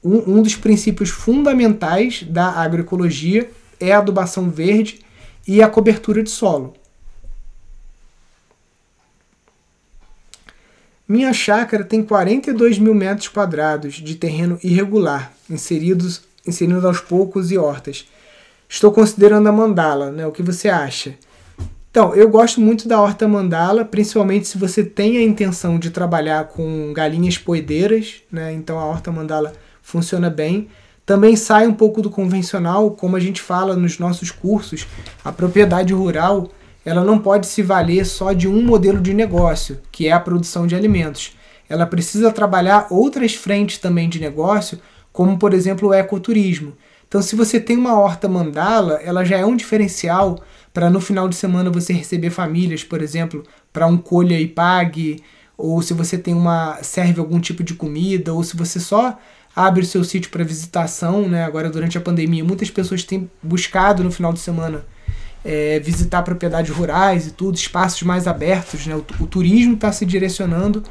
[0.04, 5.00] um, um dos princípios fundamentais da agroecologia é a adubação verde
[5.48, 6.74] e a cobertura de solo.
[11.08, 17.58] Minha chácara tem 42 mil metros quadrados de terreno irregular, inseridos, inserindo aos poucos e
[17.58, 18.08] hortas.
[18.68, 20.26] Estou considerando a mandala, né?
[20.26, 21.16] O que você acha?
[21.96, 26.46] Então, eu gosto muito da horta mandala, principalmente se você tem a intenção de trabalhar
[26.50, 28.52] com galinhas poedeiras, né?
[28.52, 30.68] Então a horta mandala funciona bem.
[31.06, 34.88] Também sai um pouco do convencional, como a gente fala nos nossos cursos,
[35.24, 36.50] a propriedade rural,
[36.84, 40.68] ela não pode se valer só de um modelo de negócio, que é a produção
[40.68, 41.38] de alimentos.
[41.70, 44.80] Ela precisa trabalhar outras frentes também de negócio,
[45.14, 46.74] como por exemplo o ecoturismo.
[47.16, 50.38] Então, se você tem uma horta mandala, ela já é um diferencial
[50.74, 55.24] para no final de semana você receber famílias, por exemplo, para um colha e pague,
[55.58, 59.18] ou se você tem uma serve algum tipo de comida, ou se você só
[59.56, 61.46] abre o seu sítio para visitação, né?
[61.46, 64.84] Agora durante a pandemia, muitas pessoas têm buscado no final de semana
[65.46, 68.94] é, visitar propriedades rurais e tudo, espaços mais abertos, né?
[68.94, 70.84] O, o turismo está se direcionando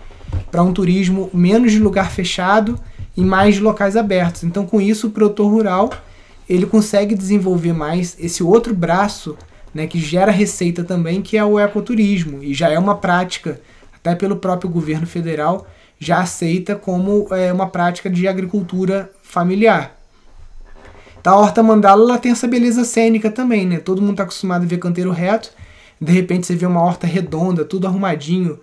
[0.51, 2.81] para um turismo menos de lugar fechado
[3.15, 4.43] e mais de locais abertos.
[4.43, 5.91] Então, com isso, o produtor rural
[6.49, 9.37] ele consegue desenvolver mais esse outro braço
[9.75, 13.61] né, que gera receita também, que é o ecoturismo, e já é uma prática,
[13.95, 15.67] até pelo próprio governo federal,
[15.99, 19.97] já aceita como é, uma prática de agricultura familiar.
[21.21, 23.79] Então, a horta mandala ela tem essa beleza cênica também, né?
[23.79, 25.51] Todo mundo está acostumado a ver canteiro reto,
[26.01, 28.59] de repente você vê uma horta redonda, tudo arrumadinho,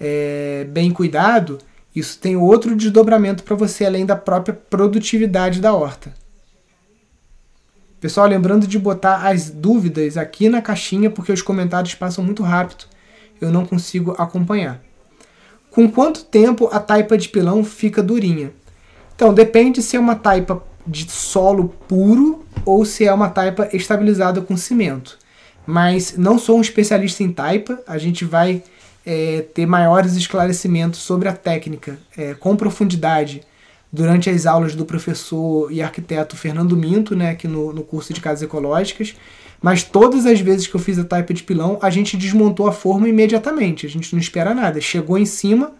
[0.00, 1.58] é, bem cuidado,
[1.94, 6.12] isso tem outro desdobramento para você além da própria produtividade da horta.
[8.06, 12.84] Pessoal, lembrando de botar as dúvidas aqui na caixinha, porque os comentários passam muito rápido,
[13.40, 14.80] eu não consigo acompanhar.
[15.72, 18.52] Com quanto tempo a taipa de pilão fica durinha?
[19.16, 24.40] Então, depende se é uma taipa de solo puro ou se é uma taipa estabilizada
[24.40, 25.18] com cimento.
[25.66, 28.62] Mas não sou um especialista em taipa, a gente vai
[29.04, 33.40] é, ter maiores esclarecimentos sobre a técnica é, com profundidade
[33.92, 38.20] durante as aulas do professor e arquiteto Fernando Minto, né, aqui no, no curso de
[38.20, 39.14] casas ecológicas.
[39.60, 42.72] Mas todas as vezes que eu fiz a taipa de pilão, a gente desmontou a
[42.72, 43.86] forma imediatamente.
[43.86, 44.80] A gente não espera nada.
[44.80, 45.72] Chegou em cima,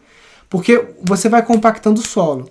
[0.49, 2.51] porque você vai compactando o solo.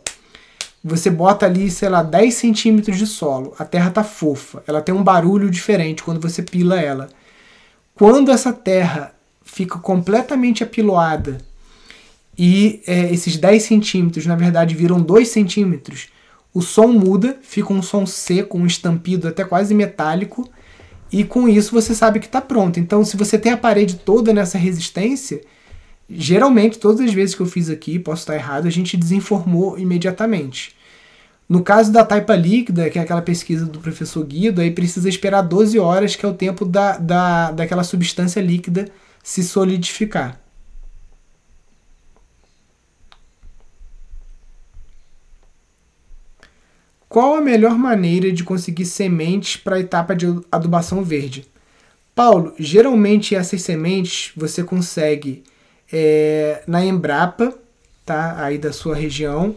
[0.83, 3.55] Você bota ali, sei lá, 10 centímetros de solo.
[3.57, 4.63] A terra tá fofa.
[4.67, 7.09] Ela tem um barulho diferente quando você pila ela.
[7.95, 9.11] Quando essa terra
[9.43, 11.39] fica completamente apiloada
[12.37, 16.09] e é, esses 10 centímetros, na verdade, viram 2 centímetros,
[16.53, 20.49] o som muda, fica um som seco, um estampido até quase metálico,
[21.11, 22.79] e com isso você sabe que está pronto.
[22.79, 25.41] Então, se você tem a parede toda nessa resistência,
[26.09, 30.75] geralmente, todas as vezes que eu fiz aqui, posso estar errado, a gente desinformou imediatamente.
[31.47, 35.41] No caso da taipa líquida, que é aquela pesquisa do professor Guido, aí precisa esperar
[35.41, 38.87] 12 horas, que é o tempo da, da, daquela substância líquida
[39.23, 40.39] se solidificar.
[47.15, 51.47] Qual a melhor maneira de conseguir sementes para a etapa de adubação verde?
[52.13, 55.41] Paulo, geralmente essas sementes você consegue
[55.89, 57.53] é, na Embrapa,
[58.05, 58.43] tá?
[58.43, 59.55] Aí da sua região.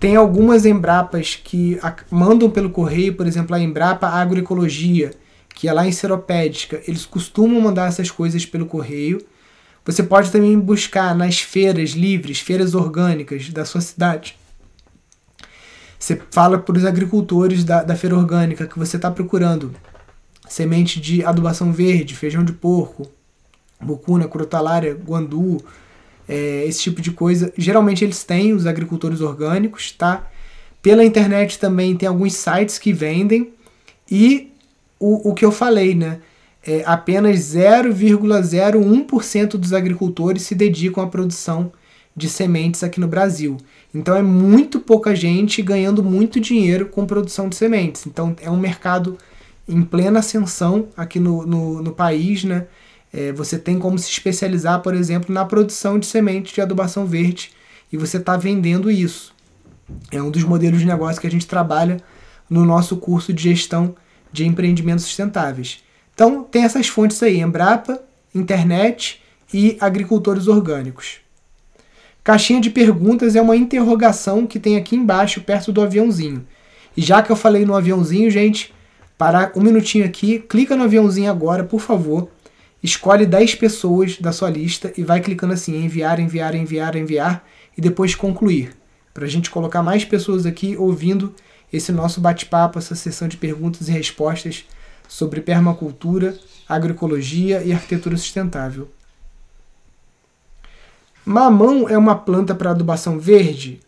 [0.00, 1.78] Tem algumas Embrapas que
[2.10, 5.10] mandam pelo correio, por exemplo, a Embrapa Agroecologia,
[5.54, 6.80] que é lá em Seropédica.
[6.88, 9.20] Eles costumam mandar essas coisas pelo correio.
[9.84, 14.38] Você pode também buscar nas feiras livres, feiras orgânicas da sua cidade.
[16.04, 19.74] Você fala para os agricultores da, da feira orgânica que você está procurando
[20.46, 23.10] semente de adubação verde, feijão de porco,
[23.80, 25.64] bucuna, crotalária, guandu,
[26.28, 27.50] é, esse tipo de coisa.
[27.56, 30.30] Geralmente eles têm, os agricultores orgânicos, tá?
[30.82, 33.54] Pela internet também tem alguns sites que vendem.
[34.10, 34.52] E
[35.00, 36.20] o, o que eu falei, né?
[36.66, 41.72] É, apenas 0,01% dos agricultores se dedicam à produção
[42.14, 43.56] de sementes aqui no Brasil.
[43.94, 48.06] Então é muito pouca gente ganhando muito dinheiro com produção de sementes.
[48.06, 49.16] Então é um mercado
[49.68, 52.66] em plena ascensão aqui no, no, no país, né?
[53.12, 57.52] É, você tem como se especializar, por exemplo, na produção de sementes de adubação verde
[57.92, 59.32] e você está vendendo isso.
[60.10, 61.98] É um dos modelos de negócio que a gente trabalha
[62.50, 63.94] no nosso curso de gestão
[64.32, 65.84] de empreendimentos sustentáveis.
[66.12, 68.00] Então tem essas fontes aí, Embrapa,
[68.34, 71.23] internet e agricultores orgânicos.
[72.24, 76.46] Caixinha de perguntas é uma interrogação que tem aqui embaixo, perto do aviãozinho.
[76.96, 78.72] E já que eu falei no aviãozinho, gente,
[79.18, 82.30] parar um minutinho aqui, clica no aviãozinho agora, por favor.
[82.82, 87.44] Escolhe 10 pessoas da sua lista e vai clicando assim, enviar, enviar, enviar, enviar
[87.76, 88.74] e depois concluir.
[89.12, 91.34] Para a gente colocar mais pessoas aqui ouvindo
[91.70, 94.64] esse nosso bate-papo, essa sessão de perguntas e respostas
[95.06, 98.88] sobre permacultura, agroecologia e arquitetura sustentável.
[101.24, 103.80] Mamão é uma planta para adubação verde?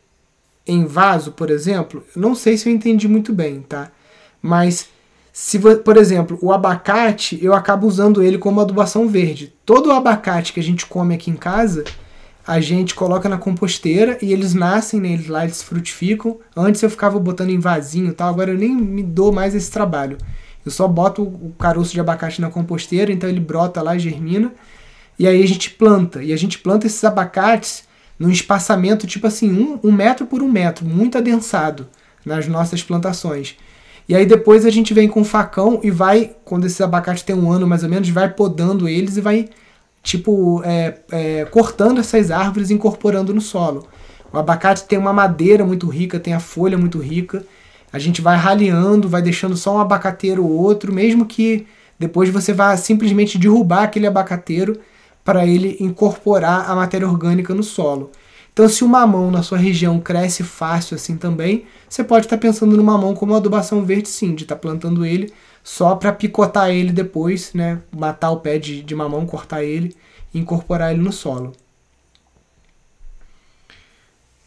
[0.67, 2.03] Em vaso, por exemplo?
[2.17, 3.91] Não sei se eu entendi muito bem, tá?
[4.41, 4.89] Mas
[5.33, 9.53] se, por exemplo, o abacate, eu acabo usando ele como adubação verde.
[9.67, 11.85] Todo o abacate que a gente come aqui em casa,
[12.47, 15.13] a gente coloca na composteira e eles nascem, né?
[15.13, 16.39] Eles lá eles frutificam.
[16.57, 19.71] Antes eu ficava botando em vasinho e tal, agora eu nem me dou mais esse
[19.71, 20.17] trabalho.
[20.65, 24.53] Eu só boto o caroço de abacate na composteira, então ele brota lá, germina
[25.19, 26.23] e aí a gente planta.
[26.23, 27.85] E a gente planta esses abacates
[28.19, 31.87] num espaçamento tipo assim, um, um metro por um metro, muito adensado
[32.25, 33.57] nas nossas plantações.
[34.09, 37.35] E aí depois a gente vem com um facão e vai, quando esses abacates tem
[37.35, 39.49] um ano mais ou menos, vai podando eles e vai,
[40.03, 43.87] tipo, é, é, cortando essas árvores e incorporando no solo.
[44.33, 47.45] O abacate tem uma madeira muito rica, tem a folha muito rica.
[47.93, 51.67] A gente vai raleando, vai deixando só um abacateiro ou outro, mesmo que
[51.99, 54.79] depois você vá simplesmente derrubar aquele abacateiro
[55.27, 58.13] para ele incorporar a matéria orgânica no solo.
[58.53, 62.41] Então, se o mamão na sua região cresce fácil assim também, você pode estar tá
[62.41, 65.33] pensando no mamão como adubação verde sim, de estar tá plantando ele
[65.65, 67.83] só para picotar ele depois, né?
[67.91, 69.97] Matar o pé de, de mamão, cortar ele
[70.33, 71.53] e incorporar ele no solo.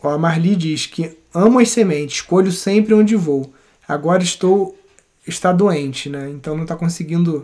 [0.02, 3.54] a Marli diz que amo as sementes, escolho sempre onde vou.
[3.86, 4.78] Agora estou
[5.28, 6.30] está doente, né?
[6.30, 7.44] Então não está conseguindo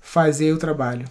[0.00, 1.06] fazer o trabalho.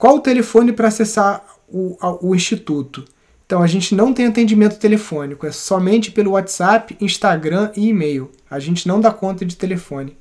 [0.00, 3.04] Qual o telefone para acessar o, o instituto?
[3.44, 8.30] Então a gente não tem atendimento telefônico, é somente pelo WhatsApp, Instagram e e-mail.
[8.50, 10.16] A gente não dá conta de telefone.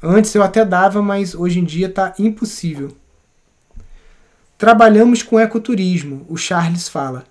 [0.00, 2.92] Antes eu até dava, mas hoje em dia está impossível.
[4.56, 7.24] Trabalhamos com ecoturismo, o Charles fala,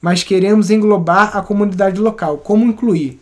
[0.00, 2.38] mas queremos englobar a comunidade local.
[2.38, 3.20] Como incluir?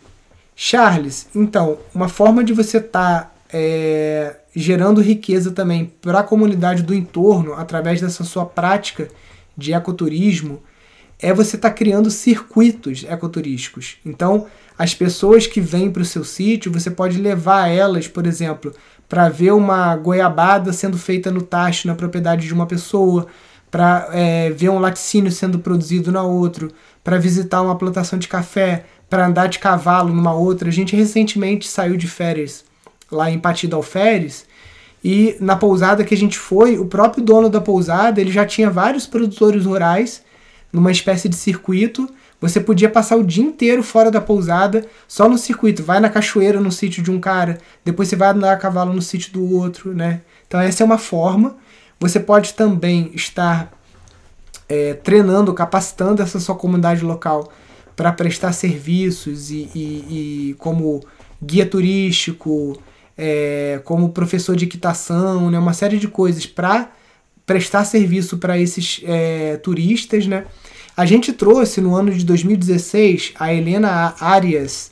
[0.55, 6.81] Charles, então, uma forma de você estar tá, é, gerando riqueza também para a comunidade
[6.81, 9.09] do entorno através dessa sua prática
[9.57, 10.61] de ecoturismo
[11.19, 13.97] é você estar tá criando circuitos ecoturísticos.
[14.05, 18.73] Então, as pessoas que vêm para o seu sítio, você pode levar elas, por exemplo,
[19.07, 23.27] para ver uma goiabada sendo feita no tacho na propriedade de uma pessoa,
[23.71, 26.69] para é, ver um laticínio sendo produzido na outra,
[27.03, 30.69] para visitar uma plantação de café, para andar de cavalo numa outra.
[30.69, 32.63] A gente recentemente saiu de férias
[33.11, 34.45] lá em Patida Alferes
[35.07, 38.71] e na pousada que a gente foi, o próprio dono da pousada ele já tinha
[38.71, 40.23] vários produtores rurais
[40.73, 42.09] numa espécie de circuito.
[42.41, 45.83] Você podia passar o dia inteiro fora da pousada, só no circuito.
[45.83, 49.01] Vai na cachoeira no sítio de um cara, depois você vai andar a cavalo no
[49.01, 50.21] sítio do outro, né?
[50.47, 51.55] Então essa é uma forma.
[51.99, 53.71] Você pode também estar
[54.67, 57.51] é, treinando, capacitando essa sua comunidade local
[57.95, 61.01] para prestar serviços e, e, e, como
[61.41, 62.77] guia turístico,
[63.17, 66.91] é, como professor de equitação, né, uma série de coisas para
[67.45, 70.27] prestar serviço para esses é, turistas.
[70.27, 70.45] Né?
[70.95, 74.91] A gente trouxe no ano de 2016 a Helena Arias,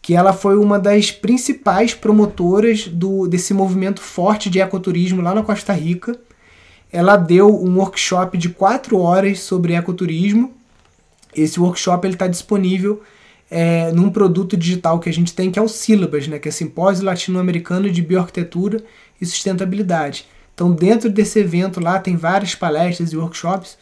[0.00, 5.42] que ela foi uma das principais promotoras do, desse movimento forte de ecoturismo lá na
[5.42, 6.18] Costa Rica.
[6.92, 10.52] Ela deu um workshop de quatro horas sobre ecoturismo
[11.34, 13.02] esse workshop está disponível
[13.54, 16.50] é, num produto digital que a gente tem, que é o Sílabas, né, que é
[16.50, 18.82] Simpósio Latino-Americano de Bioarquitetura
[19.20, 20.26] e Sustentabilidade.
[20.54, 23.76] Então, dentro desse evento lá tem várias palestras e workshops.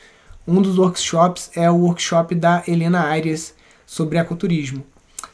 [0.47, 3.55] Um dos workshops é o workshop da Helena Arias
[3.87, 4.85] sobre ecoturismo.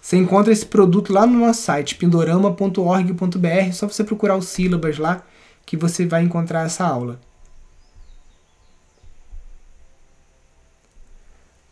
[0.01, 5.23] Você encontra esse produto lá no nosso site, pindorama.org.br, só você procurar o sílabas lá
[5.65, 7.19] que você vai encontrar essa aula.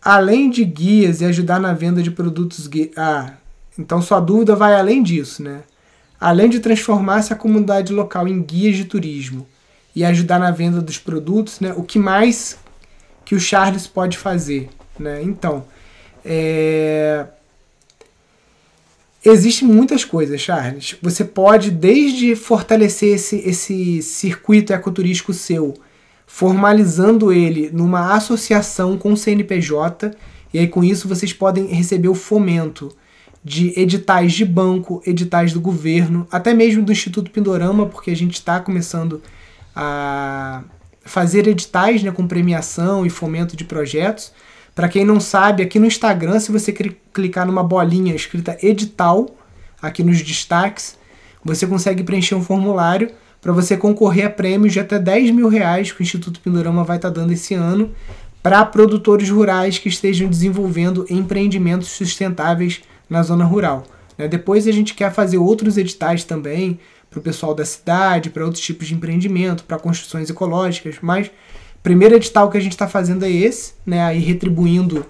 [0.05, 3.33] Além de guias e ajudar na venda de produtos ah,
[3.79, 5.63] então sua dúvida vai além disso, né?
[6.21, 9.47] Além de transformar essa comunidade local em guias de turismo
[9.97, 11.73] e ajudar na venda dos produtos, né?
[11.77, 12.59] O que mais
[13.25, 15.23] que o Charles pode fazer, né?
[15.23, 15.65] Então,
[16.25, 17.27] é...
[19.25, 20.97] Existem muitas coisas, Charles.
[21.01, 25.75] Você pode desde fortalecer esse, esse circuito ecoturístico seu,
[26.35, 30.11] formalizando ele numa associação com o CNPJ,
[30.53, 32.91] e aí com isso vocês podem receber o fomento
[33.45, 38.35] de editais de banco, editais do governo, até mesmo do Instituto Pindorama, porque a gente
[38.35, 39.23] está começando
[39.77, 40.65] a
[41.05, 44.33] fazer editais né, com premiação e fomento de projetos.
[44.75, 49.31] Para quem não sabe, aqui no Instagram, se você clicar numa bolinha escrita edital,
[49.81, 50.99] aqui nos destaques,
[51.45, 53.13] você consegue preencher um formulário
[53.45, 56.97] para você concorrer a prêmios de até 10 mil reais que o Instituto Pindorama vai
[56.97, 57.91] estar tá dando esse ano
[58.43, 63.85] para produtores rurais que estejam desenvolvendo empreendimentos sustentáveis na zona rural.
[64.17, 64.27] Né?
[64.29, 66.81] Depois a gente quer fazer outros editais também
[67.11, 71.31] para o pessoal da cidade, para outros tipos de empreendimento, para construções ecológicas, mas
[71.83, 74.03] primeiro edital que a gente está fazendo é esse, né?
[74.03, 75.05] aí retribuindo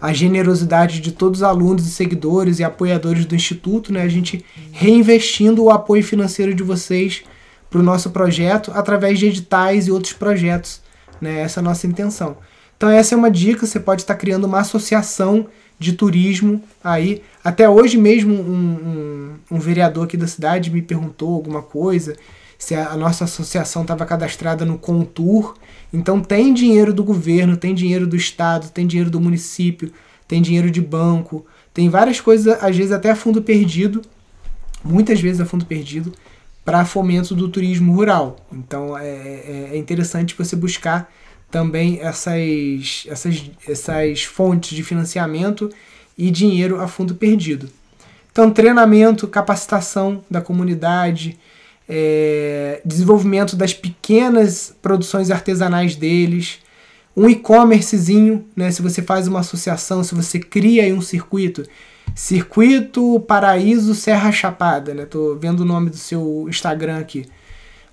[0.00, 4.02] a generosidade de todos os alunos e seguidores e apoiadores do Instituto, né?
[4.02, 7.22] A gente reinvestindo o apoio financeiro de vocês
[7.68, 10.80] para o nosso projeto através de editais e outros projetos,
[11.20, 11.40] né?
[11.40, 12.38] Essa é a nossa intenção.
[12.76, 15.46] Então essa é uma dica, você pode estar criando uma associação
[15.78, 17.22] de turismo aí.
[17.44, 22.16] Até hoje mesmo um, um, um vereador aqui da cidade me perguntou alguma coisa,
[22.58, 25.54] se a, a nossa associação estava cadastrada no Contour,
[25.92, 29.92] então tem dinheiro do governo, tem dinheiro do estado, tem dinheiro do município,
[30.28, 34.02] tem dinheiro de banco, tem várias coisas, às vezes até a fundo perdido,
[34.84, 36.12] muitas vezes a fundo perdido,
[36.64, 38.36] para fomento do turismo rural.
[38.52, 41.10] Então é, é, é interessante você buscar
[41.50, 45.70] também essas, essas, essas fontes de financiamento
[46.16, 47.68] e dinheiro a fundo perdido.
[48.30, 51.36] Então, treinamento, capacitação da comunidade,
[51.92, 56.60] é, desenvolvimento das pequenas produções artesanais deles,
[57.16, 58.70] um e-commercezinho, né?
[58.70, 61.64] Se você faz uma associação, se você cria aí um circuito,
[62.14, 65.04] Circuito Paraíso Serra Chapada, né?
[65.04, 67.26] Tô vendo o nome do seu Instagram aqui.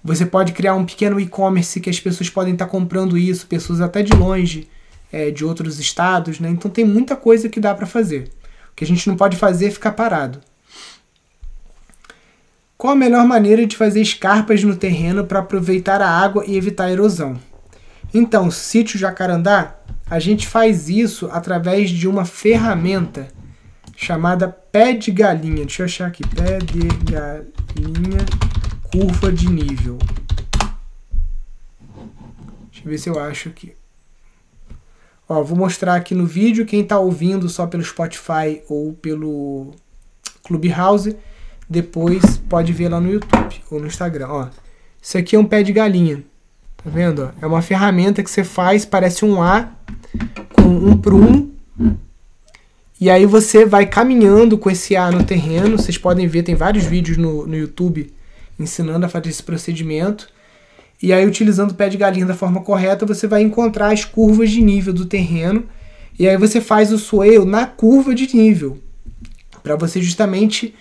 [0.04, 3.82] Você pode criar um pequeno e-commerce que as pessoas podem estar tá comprando isso, pessoas
[3.82, 4.68] até de longe,
[5.12, 6.50] é, de outros estados, né?
[6.50, 8.30] Então tem muita coisa que dá para fazer.
[8.72, 10.40] O que a gente não pode fazer é ficar parado.
[12.78, 16.86] Qual a melhor maneira de fazer escarpas no terreno para aproveitar a água e evitar
[16.86, 17.40] a erosão?
[18.14, 23.30] Então, sítio Jacarandá, a gente faz isso através de uma ferramenta
[23.96, 25.66] chamada pé de galinha.
[25.66, 28.24] Deixa eu achar aqui, pé de galinha,
[28.92, 29.98] curva de nível.
[32.72, 33.74] Deixa eu ver se eu acho aqui.
[35.28, 36.64] Ó, vou mostrar aqui no vídeo.
[36.64, 39.74] Quem está ouvindo só pelo Spotify ou pelo
[40.44, 41.16] Clubhouse,
[41.70, 44.28] depois pode ver lá no YouTube ou no Instagram.
[44.30, 44.48] Ó,
[45.02, 46.24] isso aqui é um pé de galinha.
[46.84, 47.32] Tá vendo?
[47.42, 49.72] É uma ferramenta que você faz, parece um A
[50.54, 51.52] com um prumo.
[53.00, 55.78] E aí você vai caminhando com esse A no terreno.
[55.78, 58.12] Vocês podem ver, tem vários vídeos no, no YouTube
[58.60, 60.28] ensinando a fazer esse procedimento.
[61.02, 64.50] E aí, utilizando o pé de galinha da forma correta, você vai encontrar as curvas
[64.50, 65.64] de nível do terreno.
[66.18, 68.80] E aí você faz o swale na curva de nível.
[69.62, 70.74] Para você justamente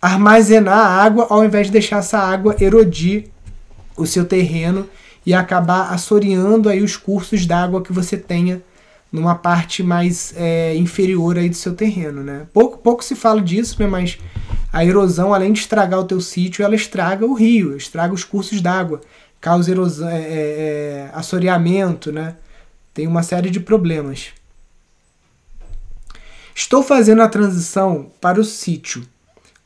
[0.00, 3.26] armazenar água ao invés de deixar essa água erodir
[3.96, 4.88] o seu terreno
[5.24, 8.62] e acabar assoreando aí os cursos d'água que você tenha
[9.10, 12.46] numa parte mais é, inferior aí do seu terreno, né?
[12.52, 13.86] Pouco, pouco se fala disso, né?
[13.86, 14.18] Mas
[14.72, 18.60] a erosão, além de estragar o teu sítio, ela estraga o rio, estraga os cursos
[18.60, 19.00] d'água,
[19.40, 22.36] causa erosão, é, é, é, assoreamento, né?
[22.92, 24.28] Tem uma série de problemas.
[26.54, 29.06] Estou fazendo a transição para o sítio.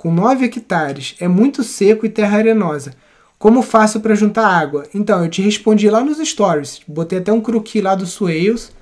[0.01, 2.95] Com 9 hectares, é muito seco e terra arenosa.
[3.39, 4.87] Como faço para juntar água?
[4.95, 6.81] Então, eu te respondi lá nos stories.
[6.89, 8.73] Botei até um croquis lá do Swales.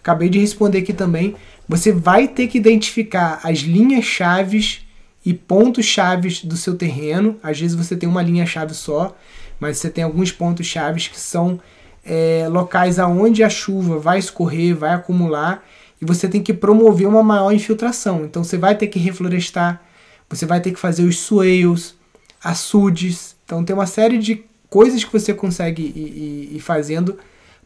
[0.00, 1.36] Acabei de responder aqui também.
[1.68, 4.84] Você vai ter que identificar as linhas chaves
[5.24, 7.36] e pontos chaves do seu terreno.
[7.44, 9.16] Às vezes você tem uma linha chave só,
[9.60, 11.60] mas você tem alguns pontos chaves que são
[12.04, 15.64] é, locais aonde a chuva vai escorrer, vai acumular
[16.02, 18.24] e você tem que promover uma maior infiltração.
[18.24, 19.85] Então você vai ter que reflorestar,
[20.28, 21.94] você vai ter que fazer os swales,
[22.42, 27.18] açudes, então tem uma série de coisas que você consegue ir, ir, ir fazendo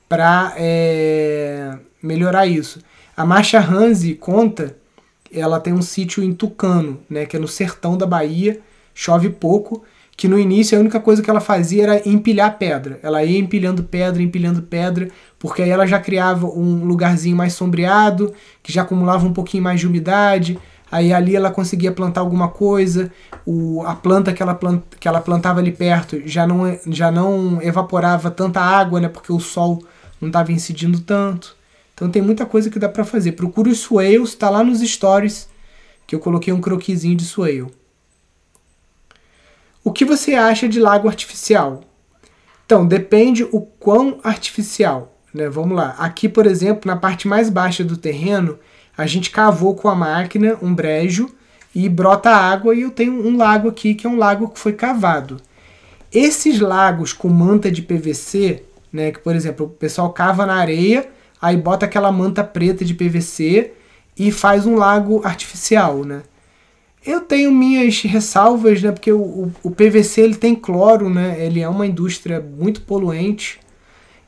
[0.08, 2.80] para é, melhorar isso.
[3.16, 4.76] A Marcha Hanzi conta,
[5.32, 8.60] ela tem um sítio em Tucano, né, que é no sertão da Bahia,
[8.94, 9.84] chove pouco,
[10.16, 13.00] que no início a única coisa que ela fazia era empilhar pedra.
[13.02, 15.08] Ela ia empilhando pedra, empilhando pedra,
[15.38, 19.80] porque aí ela já criava um lugarzinho mais sombreado, que já acumulava um pouquinho mais
[19.80, 20.58] de umidade,
[20.90, 23.12] aí ali ela conseguia plantar alguma coisa,
[23.46, 27.60] o, a planta que ela, plant, que ela plantava ali perto já não, já não
[27.62, 29.82] evaporava tanta água, né, porque o sol
[30.20, 31.56] não estava incidindo tanto.
[31.94, 33.32] Então tem muita coisa que dá para fazer.
[33.32, 35.48] Procure os swales, está lá nos stories,
[36.06, 37.66] que eu coloquei um croquisinho de swale.
[39.84, 41.82] O que você acha de lago artificial?
[42.66, 45.16] Então, depende o quão artificial.
[45.32, 45.48] Né?
[45.48, 45.96] Vamos lá.
[45.98, 48.58] Aqui, por exemplo, na parte mais baixa do terreno,
[49.00, 51.30] a gente cavou com a máquina um brejo
[51.74, 54.74] e brota água e eu tenho um lago aqui que é um lago que foi
[54.74, 55.38] cavado.
[56.12, 61.08] Esses lagos com manta de PVC, né, que por exemplo, o pessoal cava na areia,
[61.40, 63.72] aí bota aquela manta preta de PVC
[64.18, 66.20] e faz um lago artificial, né?
[67.06, 71.42] Eu tenho minhas ressalvas, né, porque o, o PVC ele tem cloro, né?
[71.42, 73.58] Ele é uma indústria muito poluente.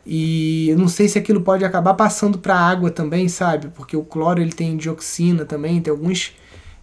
[0.05, 3.69] E eu não sei se aquilo pode acabar passando para a água também, sabe?
[3.69, 6.33] Porque o cloro ele tem dioxina também, tem alguns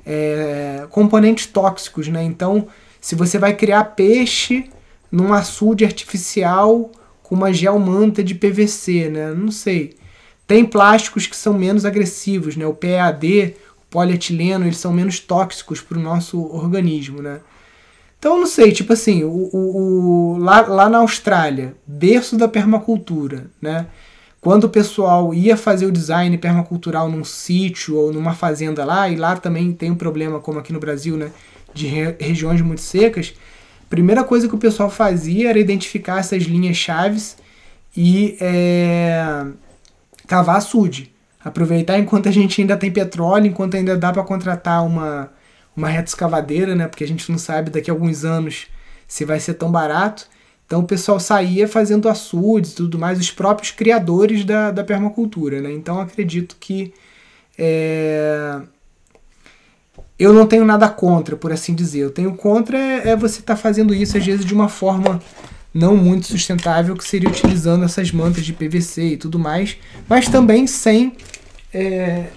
[0.06, 2.24] é, componentes tóxicos, né?
[2.24, 2.68] Então,
[3.02, 4.70] se você vai criar peixe
[5.12, 6.92] num açude artificial
[7.22, 9.34] com uma geomanta de PVC, né?
[9.34, 9.96] Não sei.
[10.48, 12.66] Tem plásticos que são menos agressivos, né?
[12.66, 17.40] O PEAD, o polietileno, eles são menos tóxicos para o nosso organismo, né?
[18.20, 19.78] Então, não sei, tipo assim, o, o,
[20.34, 23.88] o, lá, lá na Austrália, berço da permacultura, né?
[24.42, 29.16] Quando o pessoal ia fazer o design permacultural num sítio ou numa fazenda lá, e
[29.16, 31.32] lá também tem um problema, como aqui no Brasil, né?
[31.74, 33.34] De re regiões muito secas,
[33.90, 37.38] primeira coisa que o pessoal fazia era identificar essas linhas chaves
[37.96, 39.46] e é,
[40.28, 41.14] cavar açude.
[41.44, 45.32] Aproveitar enquanto a gente ainda tem petróleo, enquanto ainda dá para contratar uma
[45.80, 46.88] uma reta escavadeira, né?
[46.88, 48.68] Porque a gente não sabe daqui a alguns anos
[49.08, 50.28] se vai ser tão barato.
[50.68, 55.62] Então o pessoal saía fazendo açudes e tudo mais, os próprios criadores da, da permacultura,
[55.62, 55.72] né?
[55.72, 56.94] Então acredito que
[57.58, 58.60] é...
[60.20, 62.02] eu não tenho nada contra, por assim dizer.
[62.02, 65.20] Eu tenho contra é, é você estar tá fazendo isso às vezes de uma forma
[65.74, 69.78] não muito sustentável, que seria utilizando essas mantas de PVC e tudo mais,
[70.08, 71.16] mas também sem
[71.74, 72.28] é,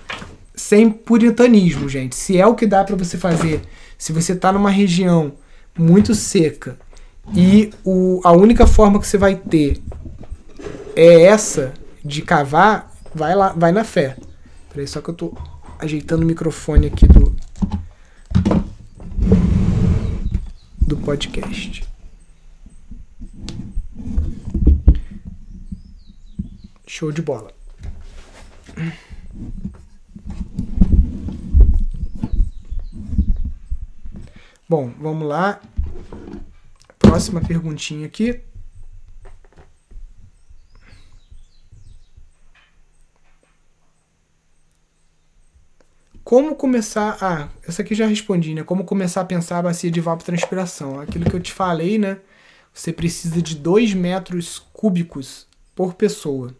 [0.62, 2.14] sem puritanismo, gente.
[2.14, 3.62] Se é o que dá para você fazer,
[3.98, 5.32] se você está numa região
[5.76, 6.78] muito seca
[7.34, 9.82] e o, a única forma que você vai ter
[10.94, 14.16] é essa de cavar, vai lá, vai na fé.
[14.70, 15.36] Peraí, só que eu tô
[15.80, 17.34] ajeitando o microfone aqui do
[20.80, 21.84] do podcast.
[26.86, 27.52] Show de bola.
[34.72, 35.60] Bom, vamos lá.
[36.98, 38.40] Próxima perguntinha aqui.
[46.24, 47.18] como começar.
[47.20, 48.64] Ah, essa aqui já respondi, né?
[48.64, 50.98] Como começar a pensar a bacia de evapotranspiração.
[50.98, 52.20] Aquilo que eu te falei, né?
[52.72, 56.56] Você precisa de 2 metros cúbicos por pessoa.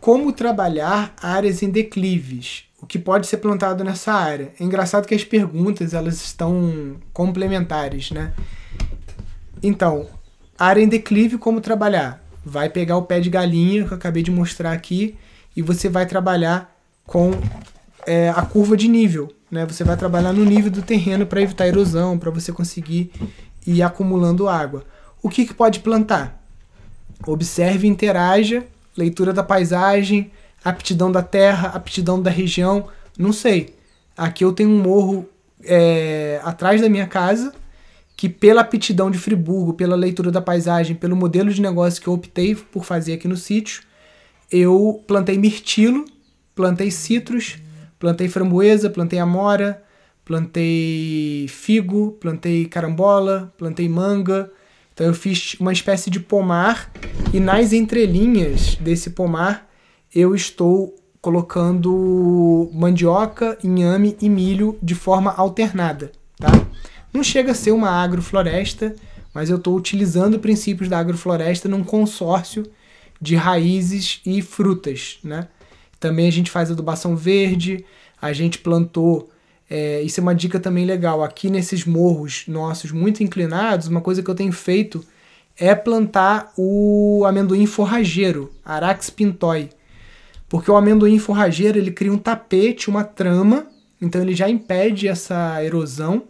[0.00, 2.64] Como trabalhar áreas em declives?
[2.80, 4.50] O que pode ser plantado nessa área?
[4.58, 8.32] É engraçado que as perguntas elas estão complementares, né?
[9.62, 10.06] Então,
[10.58, 12.24] área em declive, como trabalhar?
[12.42, 15.18] Vai pegar o pé de galinha que eu acabei de mostrar aqui
[15.54, 16.74] e você vai trabalhar
[17.06, 17.32] com
[18.06, 19.66] é, a curva de nível, né?
[19.66, 23.12] Você vai trabalhar no nível do terreno para evitar erosão, para você conseguir
[23.66, 24.82] ir acumulando água.
[25.22, 26.42] O que, que pode plantar?
[27.26, 28.64] Observe interaja
[28.96, 30.30] leitura da paisagem,
[30.64, 32.88] aptidão da terra, aptidão da região,
[33.18, 33.74] não sei.
[34.16, 35.28] Aqui eu tenho um morro
[35.64, 37.52] é, atrás da minha casa
[38.16, 42.12] que pela aptidão de Friburgo, pela leitura da paisagem, pelo modelo de negócio que eu
[42.12, 43.82] optei por fazer aqui no sítio,
[44.50, 46.04] eu plantei mirtilo,
[46.54, 47.56] plantei citros,
[47.98, 49.82] plantei framboesa, plantei amora,
[50.22, 54.52] plantei figo, plantei carambola, plantei manga,
[55.00, 56.92] então eu fiz uma espécie de pomar
[57.32, 59.66] e nas entrelinhas desse pomar
[60.14, 66.50] eu estou colocando mandioca, inhame e milho de forma alternada, tá?
[67.14, 68.94] Não chega a ser uma agrofloresta,
[69.32, 72.70] mas eu estou utilizando princípios da agrofloresta num consórcio
[73.18, 75.48] de raízes e frutas, né?
[75.98, 77.86] Também a gente faz adubação verde,
[78.20, 79.30] a gente plantou
[79.70, 81.22] é, isso é uma dica também legal.
[81.22, 85.04] Aqui nesses morros nossos muito inclinados, uma coisa que eu tenho feito
[85.56, 89.70] é plantar o amendoim forrageiro, Arax pintoi.
[90.48, 93.68] Porque o amendoim forrageiro ele cria um tapete, uma trama,
[94.02, 96.24] então ele já impede essa erosão.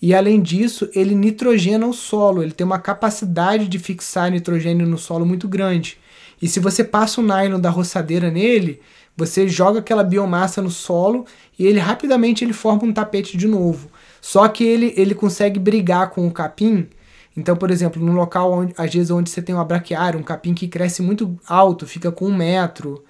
[0.00, 4.96] E além disso, ele nitrogena o solo, ele tem uma capacidade de fixar nitrogênio no
[4.96, 5.98] solo muito grande.
[6.40, 8.80] E se você passa o nylon da roçadeira nele,
[9.20, 11.26] você joga aquela biomassa no solo
[11.58, 13.90] e ele rapidamente ele forma um tapete de novo.
[14.20, 16.88] Só que ele, ele consegue brigar com o capim.
[17.36, 20.54] Então, por exemplo, num local onde, às vezes onde você tem um abraquiário, um capim
[20.54, 23.04] que cresce muito alto, fica com um metro,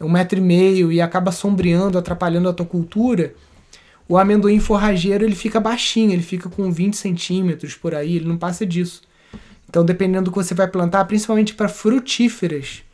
[0.00, 3.34] um metro e meio e acaba sombreando, atrapalhando a tua cultura,
[4.08, 8.36] o amendoim forrageiro ele fica baixinho, ele fica com 20 centímetros por aí, ele não
[8.36, 9.02] passa disso.
[9.68, 12.84] Então, dependendo do que você vai plantar, principalmente para frutíferas,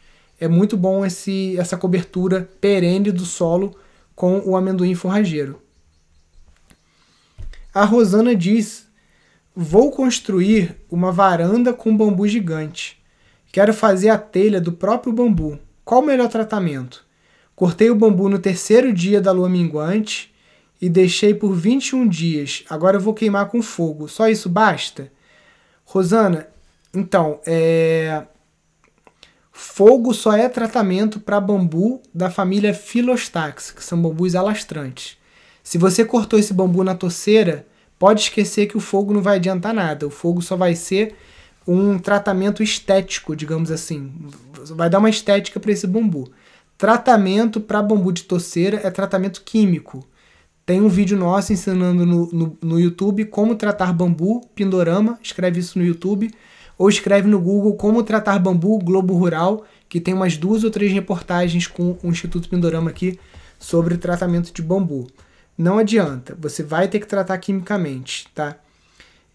[0.42, 3.76] é muito bom esse, essa cobertura perene do solo
[4.12, 5.62] com o amendoim forrageiro.
[7.72, 8.88] A Rosana diz:
[9.54, 13.00] Vou construir uma varanda com bambu gigante.
[13.52, 15.60] Quero fazer a telha do próprio bambu.
[15.84, 17.06] Qual o melhor tratamento?
[17.54, 20.34] Cortei o bambu no terceiro dia da lua minguante
[20.80, 22.64] e deixei por 21 dias.
[22.68, 24.08] Agora eu vou queimar com fogo.
[24.08, 25.08] Só isso basta?
[25.84, 26.48] Rosana,
[26.92, 28.24] então, é...
[29.52, 35.18] Fogo só é tratamento para bambu da família Philostax, que são bambus alastrantes.
[35.62, 37.66] Se você cortou esse bambu na toceira,
[37.98, 40.06] pode esquecer que o fogo não vai adiantar nada.
[40.06, 41.14] O fogo só vai ser
[41.68, 44.10] um tratamento estético, digamos assim.
[44.70, 46.32] Vai dar uma estética para esse bambu.
[46.78, 50.04] Tratamento para bambu de toceira é tratamento químico.
[50.64, 55.78] Tem um vídeo nosso ensinando no, no, no YouTube como tratar bambu, Pindorama, escreve isso
[55.78, 56.30] no YouTube
[56.82, 60.90] ou escreve no Google como tratar bambu Globo Rural, que tem umas duas ou três
[60.90, 63.20] reportagens com o Instituto Pindorama aqui
[63.56, 65.06] sobre tratamento de bambu.
[65.56, 68.56] Não adianta, você vai ter que tratar quimicamente, tá?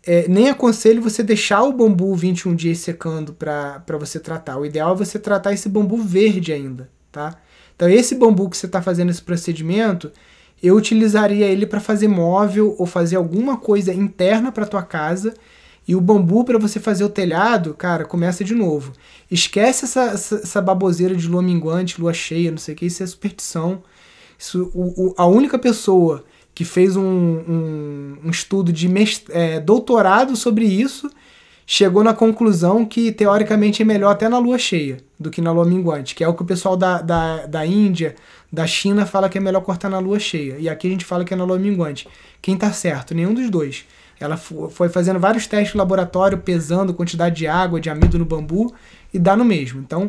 [0.05, 4.57] É, nem aconselho você deixar o bambu 21 dias secando para você tratar.
[4.57, 7.33] O ideal é você tratar esse bambu verde ainda, tá?
[7.77, 10.11] Então esse bambu que você está fazendo esse procedimento,
[10.61, 15.33] eu utilizaria ele para fazer móvel ou fazer alguma coisa interna para tua casa
[15.87, 18.91] e o bambu, para você fazer o telhado, cara, começa de novo.
[19.31, 23.01] Esquece essa, essa, essa, baboseira de lua minguante, lua cheia, não sei o que, isso
[23.01, 23.81] é superstição.
[24.37, 29.59] Isso, o, o, a única pessoa que fez um, um, um estudo de mest é,
[29.59, 31.09] doutorado sobre isso
[31.65, 35.65] chegou na conclusão que teoricamente é melhor até na lua cheia do que na lua
[35.65, 38.15] minguante, que é o que o pessoal da, da, da Índia,
[38.51, 40.57] da China fala que é melhor cortar na lua cheia.
[40.57, 42.07] E aqui a gente fala que é na lua minguante.
[42.41, 43.13] Quem tá certo?
[43.13, 43.85] Nenhum dos dois.
[44.19, 48.73] Ela foi fazendo vários testes no laboratório, pesando quantidade de água, de amido no bambu
[49.13, 49.79] e dá no mesmo.
[49.79, 50.07] Então,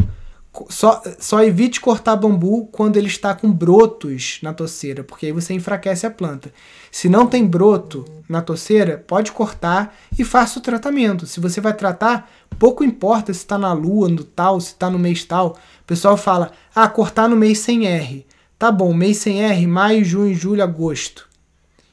[0.68, 5.54] só, só evite cortar bambu quando ele está com brotos na toceira, porque aí você
[5.54, 6.52] enfraquece a planta.
[6.90, 11.26] Se não tem broto na toceira, pode cortar e faça o tratamento.
[11.26, 14.98] Se você vai tratar, pouco importa se está na lua, no tal, se está no
[14.98, 15.58] mês tal.
[15.82, 18.26] O pessoal fala, ah, cortar no mês sem R.
[18.58, 21.27] Tá bom, mês sem R, maio, junho, julho, agosto.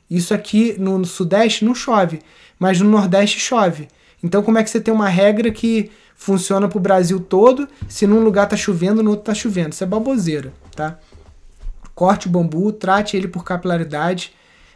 [0.10, 2.20] Isso aqui no, Sudeste não chove,
[2.60, 3.88] mas no Nordeste chove.
[4.24, 7.68] Então, como é que você tem uma regra que funciona para o Brasil todo.
[7.88, 9.74] Se num lugar tá chovendo, no outro tá chovendo.
[9.74, 10.98] Isso é baboseira, tá?
[11.94, 14.34] Corte o bambu, trate ele por capilaridade.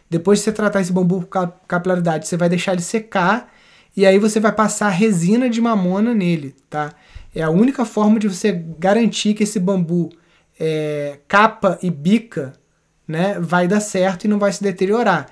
[0.08, 3.52] Depois de você tratar esse bambu por capilaridade, você vai deixar ele secar
[3.96, 6.92] e aí você vai passar resina de mamona nele, tá?
[7.34, 10.10] É a única forma de você garantir que esse bambu
[10.58, 12.52] é, capa e bica,
[13.10, 15.26] né, vai dar certo e não vai se deteriorar.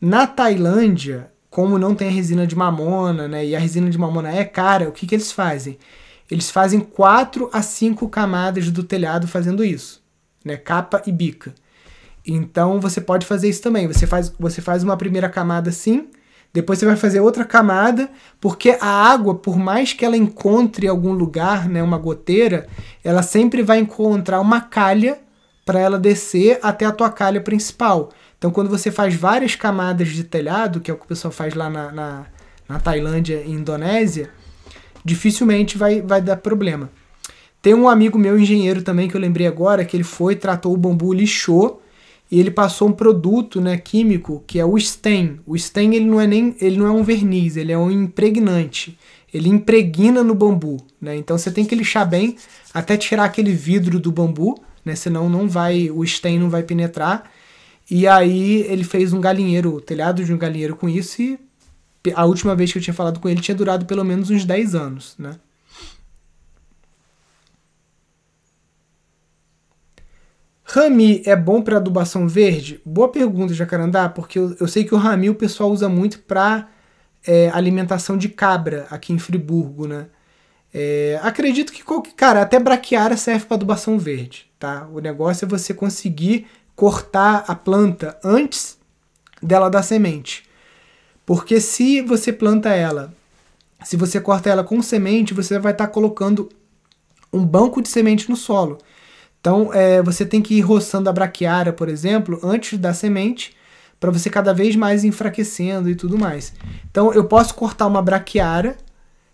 [0.00, 4.44] Na Tailândia, como não tem resina de mamona, né, e a resina de mamona é
[4.44, 5.78] cara, o que, que eles fazem?
[6.30, 10.02] Eles fazem 4 a 5 camadas do telhado fazendo isso,
[10.44, 11.54] né, capa e bica.
[12.26, 13.86] Então você pode fazer isso também.
[13.88, 16.08] Você faz, você faz uma primeira camada assim,
[16.52, 18.10] depois você vai fazer outra camada,
[18.40, 22.66] porque a água, por mais que ela encontre algum lugar, né, uma goteira,
[23.04, 25.18] ela sempre vai encontrar uma calha
[25.70, 28.10] para ela descer até a tua calha principal.
[28.36, 31.54] Então, quando você faz várias camadas de telhado, que é o que o pessoal faz
[31.54, 32.26] lá na, na,
[32.68, 34.30] na Tailândia e Indonésia,
[35.04, 36.90] dificilmente vai, vai dar problema.
[37.62, 40.76] Tem um amigo meu, engenheiro também, que eu lembrei agora, que ele foi, tratou o
[40.76, 41.80] bambu, lixou,
[42.28, 45.38] e ele passou um produto né, químico que é o stain.
[45.46, 48.98] O stain ele não é nem ele não é um verniz, ele é um impregnante.
[49.32, 51.14] Ele impregna no bambu, né?
[51.14, 52.34] Então você tem que lixar bem
[52.74, 54.94] até tirar aquele vidro do bambu, né?
[54.94, 57.30] Senão não vai o stain não vai penetrar.
[57.90, 61.38] E aí ele fez um galinheiro, o telhado de um galinheiro com isso e
[62.14, 64.74] a última vez que eu tinha falado com ele tinha durado pelo menos uns 10
[64.74, 65.36] anos, né?
[70.72, 72.80] Rami é bom para adubação verde?
[72.84, 76.68] Boa pergunta, Jacarandá, porque eu, eu sei que o Rami o pessoal usa muito para
[77.26, 80.06] é, alimentação de cabra aqui em Friburgo, né?
[80.72, 81.82] É, acredito que,
[82.14, 84.86] cara, até braquiária serve para adubação verde, tá?
[84.92, 86.46] O negócio é você conseguir
[86.76, 88.78] cortar a planta antes
[89.42, 90.44] dela dar semente.
[91.24, 93.12] Porque se você planta ela,
[93.82, 96.50] se você corta ela com semente, você vai estar tá colocando
[97.32, 98.78] um banco de semente no solo.
[99.40, 103.56] Então, é, você tem que ir roçando a braquiária, por exemplo, antes da semente,
[103.98, 106.52] para você cada vez mais enfraquecendo e tudo mais.
[106.90, 108.76] Então, eu posso cortar uma braquiária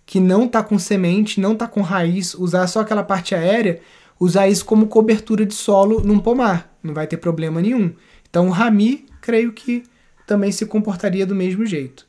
[0.05, 3.81] que não está com semente, não está com raiz, usar só aquela parte aérea,
[4.19, 7.93] usar isso como cobertura de solo num pomar, não vai ter problema nenhum.
[8.29, 9.85] Então, o rami, creio que
[10.27, 12.07] também se comportaria do mesmo jeito.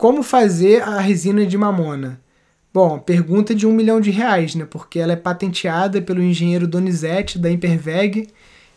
[0.00, 2.18] Como fazer a resina de mamona?
[2.72, 4.64] Bom, pergunta de um milhão de reais, né?
[4.64, 8.28] Porque ela é patenteada pelo engenheiro Donizete da Imperveg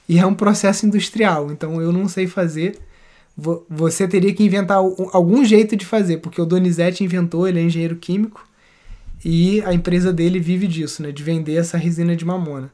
[0.10, 1.50] e é um processo industrial.
[1.50, 2.78] Então eu não sei fazer.
[3.36, 7.96] Você teria que inventar algum jeito de fazer, porque o Donizete inventou, ele é engenheiro
[7.96, 8.48] químico
[9.26, 11.12] e a empresa dele vive disso, né?
[11.12, 12.72] De vender essa resina de mamona.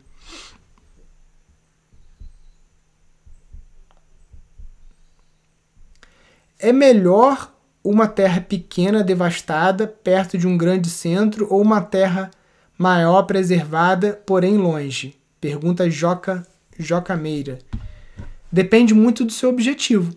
[6.58, 12.30] É melhor uma terra pequena devastada perto de um grande centro ou uma terra
[12.78, 15.16] maior preservada, porém longe?
[15.40, 16.46] Pergunta Joca,
[16.78, 17.60] Joca Meira.
[18.52, 20.14] Depende muito do seu objetivo.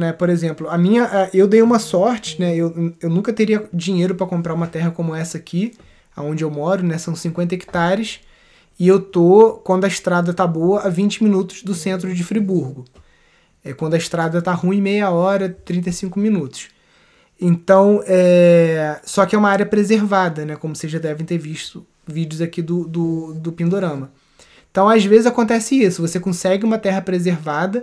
[0.00, 0.14] Né?
[0.14, 2.56] Por exemplo, a minha, eu dei uma sorte, né?
[2.56, 5.74] Eu, eu nunca teria dinheiro para comprar uma terra como essa aqui,
[6.16, 6.96] aonde eu moro, né?
[6.96, 8.20] São 50 hectares,
[8.78, 12.86] e eu tô, quando a estrada tá boa, a 20 minutos do centro de Friburgo.
[13.62, 16.68] É quando a estrada tá ruim, meia hora, 35 minutos.
[17.38, 18.98] Então, é...
[19.04, 20.56] só que é uma área preservada, né?
[20.56, 24.10] Como vocês já devem ter visto vídeos aqui do, do, do Pindorama.
[24.70, 26.00] Então, às vezes acontece isso.
[26.00, 27.82] Você consegue uma terra preservada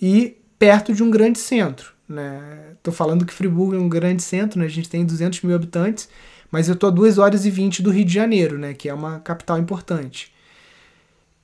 [0.00, 1.92] e perto de um grande centro.
[2.08, 2.76] Né?
[2.84, 4.66] Tô falando que Friburgo é um grande centro, né?
[4.66, 6.08] a gente tem 200 mil habitantes,
[6.52, 8.72] mas eu tô a 2 horas e 20 do Rio de Janeiro, né?
[8.72, 10.32] que é uma capital importante.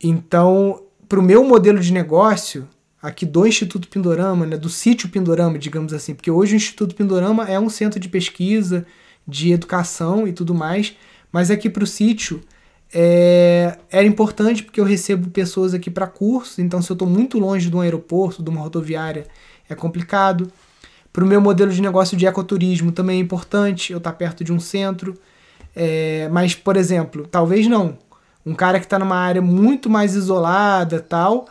[0.01, 2.69] Então, para o meu modelo de negócio,
[3.03, 7.43] aqui do Instituto Pindorama, né, do sítio Pindorama, digamos assim, porque hoje o Instituto Pindorama
[7.51, 8.87] é um centro de pesquisa,
[9.27, 10.97] de educação e tudo mais,
[11.33, 12.41] mas aqui para o sítio
[12.93, 17.39] é, era importante porque eu recebo pessoas aqui para curso, então se eu estou muito
[17.39, 19.27] longe de um aeroporto, de uma rodoviária,
[19.69, 20.51] é complicado.
[21.13, 24.45] Para o meu modelo de negócio de ecoturismo também é importante eu estar tá perto
[24.45, 25.15] de um centro.
[25.75, 27.99] É, mas, por exemplo, talvez não.
[28.45, 31.47] Um cara que está numa área muito mais isolada tal,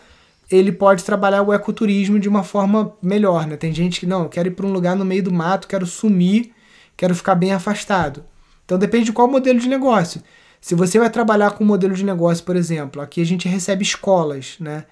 [0.49, 3.57] ele pode trabalhar o ecoturismo de uma forma melhor, né?
[3.57, 5.85] Tem gente que não, eu quero ir para um lugar no meio do mato, quero
[5.85, 6.51] sumir,
[6.95, 8.23] quero ficar bem afastado.
[8.65, 10.21] Então depende de qual modelo de negócio.
[10.59, 13.83] Se você vai trabalhar com um modelo de negócio, por exemplo, aqui a gente recebe
[13.83, 14.85] escolas, né?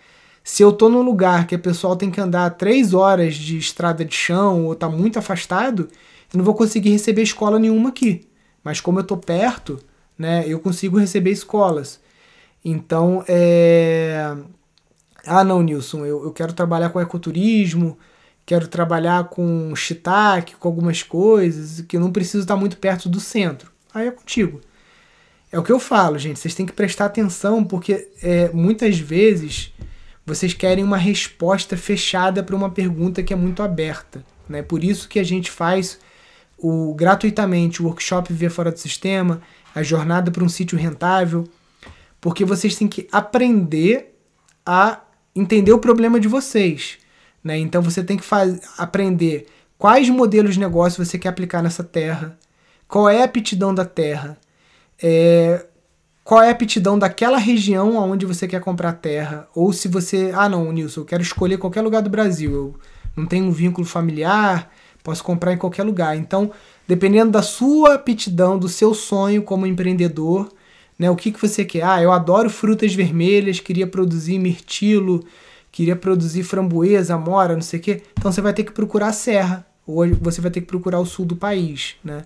[0.43, 4.05] Se eu estou num lugar que o pessoal tem que andar três horas de estrada
[4.05, 5.89] de chão ou está muito afastado,
[6.33, 8.27] eu não vou conseguir receber escola nenhuma aqui.
[8.63, 9.79] Mas como eu estou perto,
[10.17, 11.99] né, eu consigo receber escolas.
[12.63, 14.35] Então, é,
[15.25, 17.97] Ah, não, Nilson, eu, eu quero trabalhar com ecoturismo,
[18.45, 23.19] quero trabalhar com shiitake, com algumas coisas, que eu não preciso estar muito perto do
[23.19, 23.71] centro.
[23.93, 24.61] Aí é contigo.
[25.55, 26.37] É o que eu falo, gente.
[26.37, 29.73] Vocês têm que prestar atenção, porque é, muitas vezes
[30.25, 34.21] vocês querem uma resposta fechada para uma pergunta que é muito aberta.
[34.49, 34.61] Né?
[34.61, 35.97] Por isso que a gente faz
[36.57, 39.41] o gratuitamente o workshop Viver Fora do Sistema,
[39.73, 41.47] a jornada para um sítio rentável,
[42.19, 44.13] porque vocês têm que aprender
[44.65, 45.03] a
[45.33, 46.97] entender o problema de vocês.
[47.41, 47.57] Né?
[47.59, 49.47] Então você tem que faz, aprender
[49.77, 52.37] quais modelos de negócio você quer aplicar nessa terra,
[52.89, 54.37] qual é a aptidão da terra,
[55.01, 55.65] é,
[56.23, 60.49] qual é a aptidão daquela região onde você quer comprar terra, ou se você, ah
[60.49, 62.75] não, Nilson, eu quero escolher qualquer lugar do Brasil, eu
[63.15, 64.71] não tenho um vínculo familiar,
[65.03, 66.17] posso comprar em qualquer lugar.
[66.17, 66.51] Então,
[66.87, 70.51] dependendo da sua aptidão, do seu sonho como empreendedor,
[70.97, 71.83] né, o que, que você quer?
[71.83, 75.23] Ah, eu adoro frutas vermelhas, queria produzir mirtilo,
[75.71, 78.01] queria produzir framboesa, amora, não sei o quê.
[78.17, 81.05] Então você vai ter que procurar a serra, ou você vai ter que procurar o
[81.05, 82.23] sul do país, né?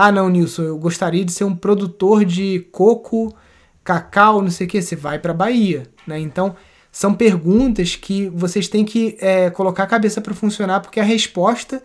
[0.00, 3.34] Ah, não, Nilson, eu gostaria de ser um produtor de coco,
[3.82, 4.80] cacau, não sei o que.
[4.80, 6.20] Você vai para Bahia, né?
[6.20, 6.54] Então,
[6.92, 11.82] são perguntas que vocês têm que é, colocar a cabeça para funcionar, porque a resposta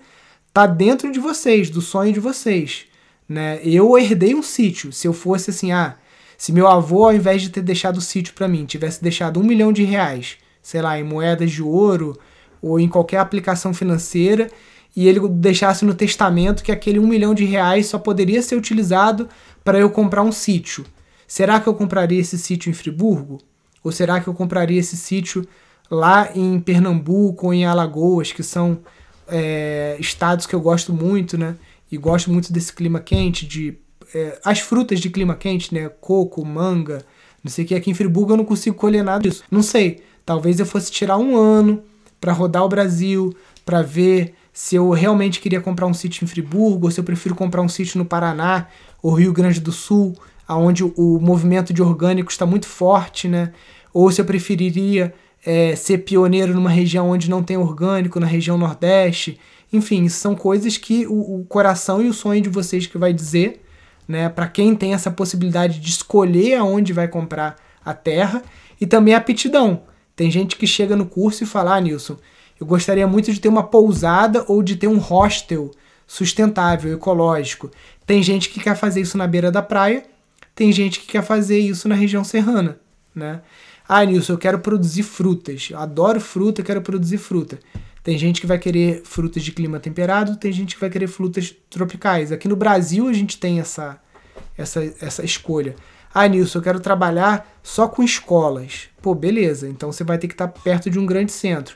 [0.54, 2.86] tá dentro de vocês, do sonho de vocês,
[3.28, 3.60] né?
[3.64, 4.94] Eu herdei um sítio.
[4.94, 5.96] Se eu fosse assim, ah,
[6.38, 9.44] se meu avô, ao invés de ter deixado o sítio para mim, tivesse deixado um
[9.44, 12.16] milhão de reais, sei lá, em moedas de ouro
[12.62, 14.52] ou em qualquer aplicação financeira,
[14.96, 19.28] e ele deixasse no testamento que aquele um milhão de reais só poderia ser utilizado
[19.64, 20.86] para eu comprar um sítio.
[21.28, 23.40] Será que eu compraria esse sítio em Friburgo?
[23.84, 25.48] Ou será que eu compraria esse sítio
[25.90, 28.80] lá em Pernambuco ou em Alagoas, que são
[29.28, 31.56] é, estados que eu gosto muito, né?
[31.92, 33.78] E gosto muito desse clima quente, de
[34.14, 35.90] é, as frutas de clima quente, né?
[35.90, 37.04] Coco, manga,
[37.44, 37.76] não sei o que.
[37.76, 39.44] Aqui em Friburgo eu não consigo colher nada disso.
[39.50, 40.04] Não sei.
[40.26, 41.84] Talvez eu fosse tirar um ano
[42.22, 43.36] para rodar o Brasil,
[43.66, 47.34] para ver se eu realmente queria comprar um sítio em Friburgo, ou se eu prefiro
[47.34, 48.68] comprar um sítio no Paraná
[49.02, 50.16] ou Rio Grande do Sul,
[50.48, 53.52] onde o movimento de orgânicos está muito forte, né?
[53.92, 58.58] Ou se eu preferiria é, ser pioneiro numa região onde não tem orgânico, na região
[58.58, 59.40] Nordeste.
[59.72, 63.62] Enfim, são coisas que o, o coração e o sonho de vocês que vai dizer,
[64.08, 64.30] né?
[64.30, 68.44] Para quem tem essa possibilidade de escolher aonde vai comprar a terra
[68.80, 69.82] e também a aptidão.
[70.16, 72.18] Tem gente que chega no curso e fala, ah, Nilson,
[72.64, 75.70] eu gostaria muito de ter uma pousada ou de ter um hostel
[76.08, 77.70] sustentável, ecológico.
[78.06, 80.04] Tem gente que quer fazer isso na beira da praia,
[80.56, 82.80] tem gente que quer fazer isso na região serrana,
[83.14, 83.42] né?
[83.88, 85.68] Ah, Nilson, eu quero produzir frutas.
[85.72, 87.60] Eu adoro fruta, eu quero produzir fruta.
[88.02, 91.54] Tem gente que vai querer frutas de clima temperado, tem gente que vai querer frutas
[91.70, 92.32] tropicais.
[92.32, 94.00] Aqui no Brasil a gente tem essa,
[94.58, 95.76] essa, essa escolha.
[96.14, 98.88] Ah, Nilson, eu quero trabalhar só com escolas.
[99.02, 99.68] Pô, beleza.
[99.68, 101.76] Então você vai ter que estar perto de um grande centro.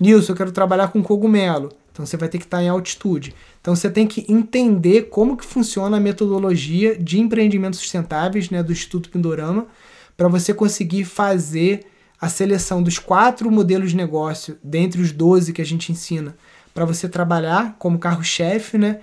[0.00, 1.72] Nilson, eu quero trabalhar com cogumelo.
[1.92, 3.34] Então você vai ter que estar em altitude.
[3.60, 8.70] Então você tem que entender como que funciona a metodologia de empreendimentos sustentáveis né, do
[8.70, 9.66] Instituto Pindorama
[10.16, 11.86] para você conseguir fazer
[12.20, 16.36] a seleção dos quatro modelos de negócio dentre os 12 que a gente ensina
[16.72, 19.00] para você trabalhar como carro-chefe, né?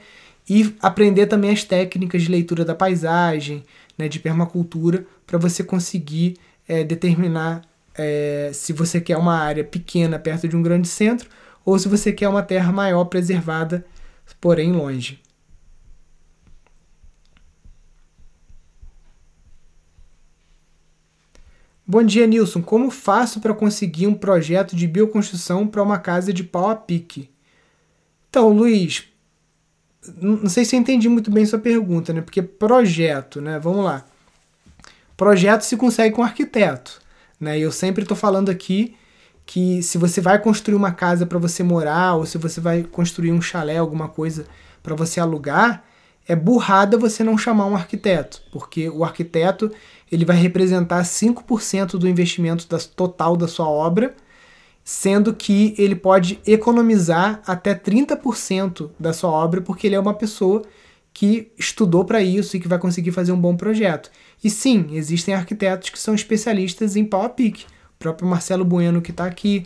[0.49, 3.65] E aprender também as técnicas de leitura da paisagem,
[3.97, 6.37] né, de permacultura, para você conseguir
[6.67, 7.63] é, determinar
[7.97, 11.29] é, se você quer uma área pequena perto de um grande centro
[11.63, 13.85] ou se você quer uma terra maior preservada,
[14.39, 15.21] porém longe.
[21.87, 22.63] Bom dia, Nilson.
[22.63, 27.29] Como faço para conseguir um projeto de bioconstrução para uma casa de pau a pique?
[28.27, 29.05] Então, Luiz,
[30.19, 32.21] não sei se eu entendi muito bem sua pergunta, né?
[32.21, 33.59] Porque projeto, né?
[33.59, 34.03] Vamos lá.
[35.15, 37.04] Projeto se consegue com arquiteto.
[37.45, 37.59] Né?
[37.59, 38.95] E eu sempre estou falando aqui
[39.45, 43.31] que se você vai construir uma casa para você morar ou se você vai construir
[43.31, 44.47] um chalé, alguma coisa
[44.81, 45.83] para você alugar,
[46.27, 49.71] é burrada você não chamar um arquiteto, porque o arquiteto
[50.11, 54.15] ele vai representar 5% do investimento das, total da sua obra,
[54.83, 60.63] sendo que ele pode economizar até 30% da sua obra, porque ele é uma pessoa
[61.13, 64.09] que estudou para isso e que vai conseguir fazer um bom projeto.
[64.45, 67.65] E sim, existem arquitetos que são especialistas em pau a pique.
[67.95, 69.65] O próprio Marcelo Bueno que está aqui.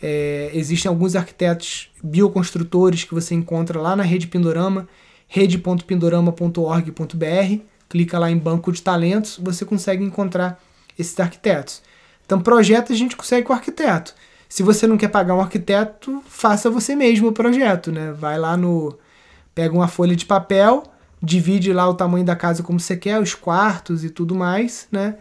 [0.00, 4.88] É, existem alguns arquitetos bioconstrutores que você encontra lá na rede Pindorama,
[5.26, 7.60] rede.pindorama.org.br.
[7.88, 10.62] Clica lá em banco de talentos, você consegue encontrar
[10.96, 11.82] esses arquitetos.
[12.24, 14.14] Então, projeto a gente consegue com o arquiteto.
[14.48, 18.12] Se você não quer pagar um arquiteto, faça você mesmo o projeto, né?
[18.12, 18.96] Vai lá no
[19.56, 20.84] pega uma folha de papel,
[21.22, 25.16] divide lá o tamanho da casa como você quer, os quartos e tudo mais, né?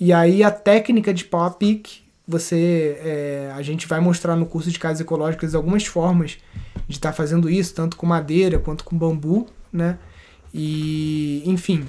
[0.00, 4.46] E aí a técnica de pau a pique, você é, a gente vai mostrar no
[4.46, 6.38] curso de casas ecológicas algumas formas
[6.88, 9.98] de estar tá fazendo isso, tanto com madeira quanto com bambu, né?
[10.54, 11.86] E, enfim,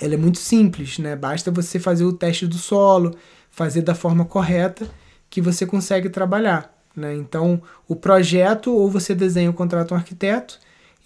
[0.00, 1.16] ela é muito simples, né?
[1.16, 3.16] Basta você fazer o teste do solo,
[3.50, 4.88] fazer da forma correta
[5.30, 7.14] que você consegue trabalhar, né?
[7.14, 10.58] Então, o projeto ou você desenha ou contrata um arquiteto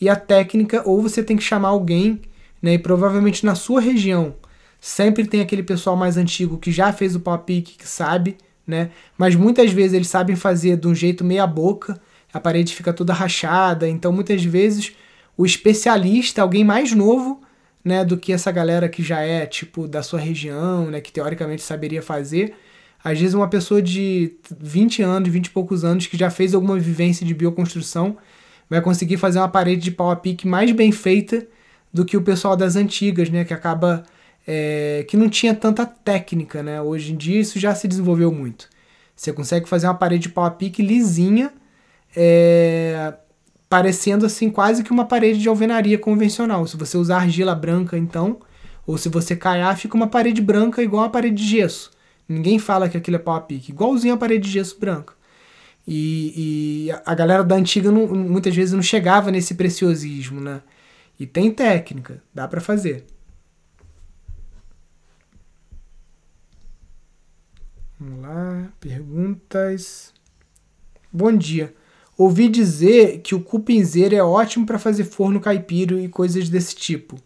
[0.02, 2.20] e a técnica ou você tem que chamar alguém,
[2.60, 2.74] né?
[2.74, 4.34] E provavelmente na sua região
[4.80, 8.36] sempre tem aquele pessoal mais antigo que já fez o pique, que sabe,
[8.66, 8.90] né?
[9.16, 12.00] Mas muitas vezes eles sabem fazer de um jeito meia boca,
[12.32, 14.92] a parede fica toda rachada, então muitas vezes
[15.36, 17.40] o especialista, alguém mais novo,
[17.84, 21.62] né, do que essa galera que já é tipo da sua região, né, que teoricamente
[21.62, 22.54] saberia fazer.
[23.04, 26.76] Às vezes uma pessoa de 20 anos, 20 e poucos anos que já fez alguma
[26.76, 28.16] vivência de bioconstrução
[28.72, 31.46] vai conseguir fazer uma parede de pau a pique mais bem feita
[31.92, 34.02] do que o pessoal das antigas, né, que acaba
[34.46, 36.80] é, que não tinha tanta técnica, né?
[36.80, 38.70] Hoje em dia isso já se desenvolveu muito.
[39.14, 41.52] Você consegue fazer uma parede de pau a pique lisinha,
[42.16, 43.12] é,
[43.68, 46.66] parecendo assim quase que uma parede de alvenaria convencional.
[46.66, 48.38] Se você usar argila branca, então,
[48.86, 51.90] ou se você caiar, fica uma parede branca igual a parede de gesso.
[52.26, 55.12] Ninguém fala que aquilo é pau a pique, igualzinho a parede de gesso branca.
[55.86, 60.62] E, e a galera da antiga não, muitas vezes não chegava nesse preciosismo, né?
[61.18, 63.04] E tem técnica, dá para fazer.
[67.98, 70.12] Vamos lá, perguntas.
[71.12, 71.74] Bom dia.
[72.16, 77.16] Ouvi dizer que o cupinzeiro é ótimo para fazer forno caipira e coisas desse tipo.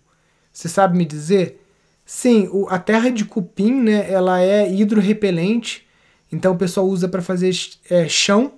[0.53, 1.63] Você sabe me dizer?
[2.05, 5.86] Sim, o, a terra de cupim, né, ela é hidrorrepelente,
[6.33, 7.55] então o pessoal usa para fazer
[7.91, 8.53] é, chão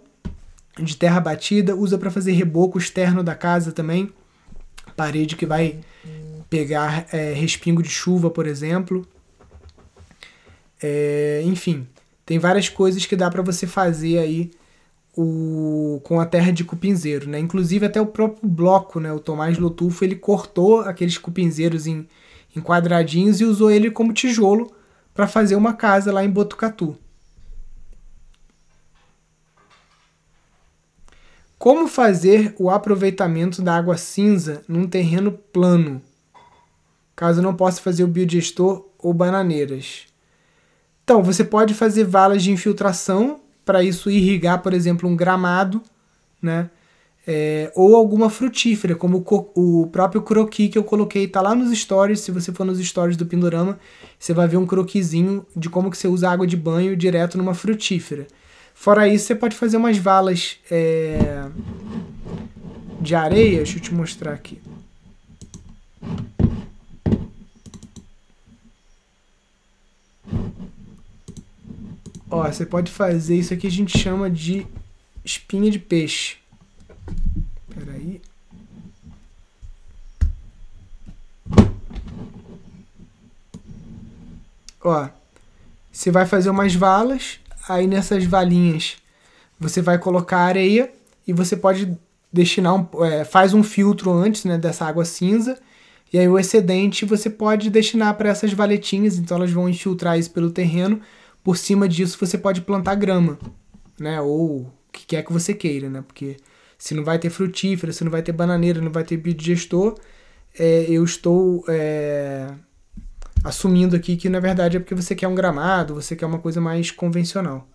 [0.79, 4.11] de terra batida, usa para fazer reboco externo da casa também,
[4.97, 5.81] parede que vai
[6.49, 9.07] pegar é, respingo de chuva, por exemplo.
[10.83, 11.87] É, enfim,
[12.25, 14.51] tem várias coisas que dá para você fazer aí
[15.17, 17.39] o, com a terra de cupinzeiro, né?
[17.39, 19.13] Inclusive até o próprio bloco, né?
[19.13, 22.07] O Tomás Lotufo, ele cortou aqueles cupinzeiros em,
[22.55, 24.73] em quadradinhos e usou ele como tijolo
[25.13, 26.97] para fazer uma casa lá em Botucatu.
[31.59, 36.01] Como fazer o aproveitamento da água cinza num terreno plano,
[37.17, 40.07] caso não possa fazer o biodigestor ou bananeiras?
[41.03, 45.83] Então, você pode fazer valas de infiltração para isso irrigar, por exemplo, um gramado,
[46.41, 46.71] né?
[47.27, 49.23] É, ou alguma frutífera, como
[49.55, 52.21] o, o próprio croqui que eu coloquei, tá lá nos stories.
[52.21, 53.79] Se você for nos stories do Pindorama,
[54.19, 57.53] você vai ver um croquizinho de como que você usa água de banho direto numa
[57.53, 58.29] frutífera.
[58.81, 61.51] Fora isso, você pode fazer umas valas é,
[63.01, 63.57] de areia.
[63.57, 64.63] Deixa eu te mostrar aqui.
[72.31, 74.65] Ó, você pode fazer isso aqui a gente chama de
[75.25, 76.37] espinha de peixe.
[77.75, 78.23] Peraí.
[84.81, 85.09] Ó,
[85.91, 88.97] você vai fazer umas valas, aí nessas valinhas
[89.59, 90.91] você vai colocar areia
[91.27, 91.97] e você pode
[92.33, 95.59] destinar um, é, faz um filtro antes né, dessa água cinza
[96.13, 100.31] e aí o excedente você pode destinar para essas valetinhas, então elas vão infiltrar isso
[100.31, 101.01] pelo terreno
[101.45, 103.39] por cima disso você pode plantar grama,
[103.99, 104.21] né?
[104.21, 106.03] Ou o que quer que você queira, né?
[106.07, 106.37] Porque
[106.77, 109.99] se não vai ter frutífera, se não vai ter bananeira, não vai ter biodigestor,
[110.59, 112.49] é, eu estou é,
[113.49, 116.61] assumindo aqui que na verdade é porque você quer um gramado, você quer uma coisa
[116.61, 117.69] mais convencional.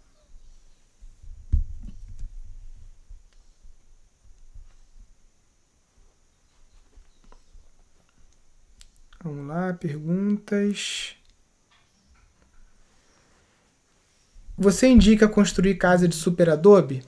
[9.24, 11.16] Vamos lá, perguntas.
[14.58, 17.04] Você indica construir casa de super adobe?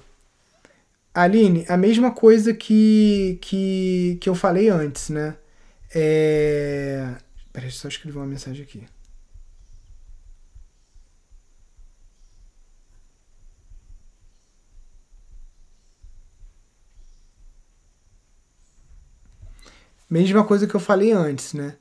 [1.13, 5.35] Aline, a mesma coisa que, que, que eu falei antes, né?
[5.93, 7.15] É...
[7.55, 8.85] Peraí, só escrever uma mensagem aqui.
[20.09, 21.77] Mesma coisa que eu falei antes, né?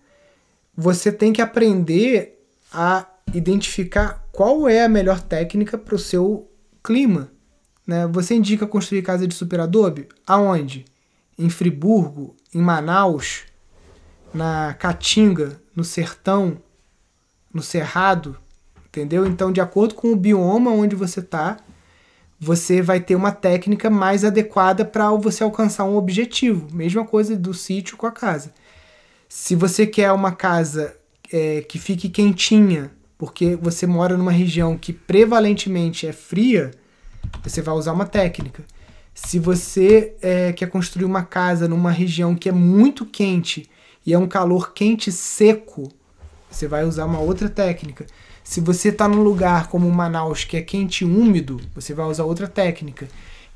[0.76, 2.40] Você tem que aprender
[2.72, 6.48] a identificar qual é a melhor técnica para o seu
[6.84, 7.32] clima.
[7.84, 8.06] Né?
[8.06, 10.08] Você indica construir casa de super adobe?
[10.24, 10.84] Aonde?
[11.36, 13.42] Em Friburgo, em Manaus,
[14.34, 16.58] na Caatinga, no Sertão,
[17.52, 18.36] no Cerrado,
[18.86, 19.24] entendeu?
[19.24, 21.56] Então, de acordo com o bioma onde você está,
[22.38, 26.68] você vai ter uma técnica mais adequada para você alcançar um objetivo.
[26.74, 28.52] Mesma coisa do sítio com a casa.
[29.28, 30.96] Se você quer uma casa
[31.32, 36.72] é, que fique quentinha, porque você mora numa região que prevalentemente é fria,
[37.42, 38.64] você vai usar uma técnica.
[39.14, 43.70] Se você é, quer construir uma casa numa região que é muito quente
[44.06, 45.90] e é um calor quente seco,
[46.50, 48.06] você vai usar uma outra técnica.
[48.42, 52.24] Se você está num lugar como Manaus que é quente e úmido, você vai usar
[52.24, 53.08] outra técnica.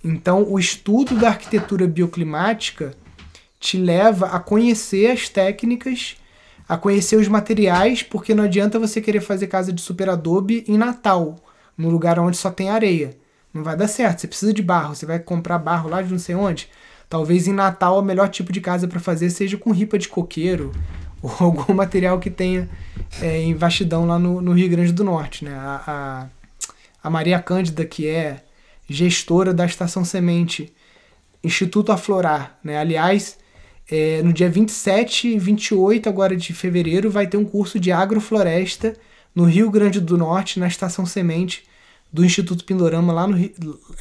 [0.02, 2.94] Então, o estudo da arquitetura bioclimática
[3.60, 6.16] te leva a conhecer as técnicas,
[6.68, 10.78] a conhecer os materiais, porque não adianta você querer fazer casa de super adobe em
[10.78, 11.36] Natal,
[11.76, 13.16] num lugar onde só tem areia.
[13.52, 14.20] Não vai dar certo.
[14.20, 16.68] Você precisa de barro, você vai comprar barro lá de não sei onde.
[17.08, 20.72] Talvez em Natal o melhor tipo de casa para fazer seja com ripa de coqueiro
[21.22, 22.68] ou algum material que tenha
[23.20, 25.44] é, em vastidão lá no, no, Rio Grande do Norte.
[25.44, 25.52] Né?
[25.54, 26.26] A, a,
[27.02, 28.42] a, Maria Cândida, que é
[28.88, 30.72] gestora da Estação Semente
[31.42, 32.78] Instituto Aflorar, né?
[32.78, 33.38] aliás,
[33.90, 38.94] é, no dia 27 e 28 agora de fevereiro vai ter um curso de agrofloresta
[39.34, 41.64] no Rio Grande do Norte, na Estação Semente
[42.12, 43.38] do Instituto Pindorama, lá no,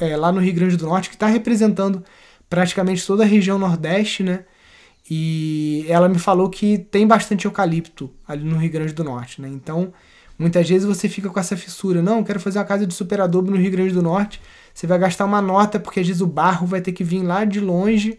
[0.00, 2.02] é, lá no Rio Grande do Norte, que está representando
[2.48, 4.44] praticamente toda a região Nordeste, né?
[5.10, 9.48] E ela me falou que tem bastante eucalipto ali no Rio Grande do Norte, né?
[9.48, 9.92] Então,
[10.38, 13.50] muitas vezes você fica com essa fissura, não, quero fazer uma casa de super adobo
[13.50, 14.40] no Rio Grande do Norte.
[14.74, 17.44] Você vai gastar uma nota porque às vezes o barro vai ter que vir lá
[17.44, 18.18] de longe,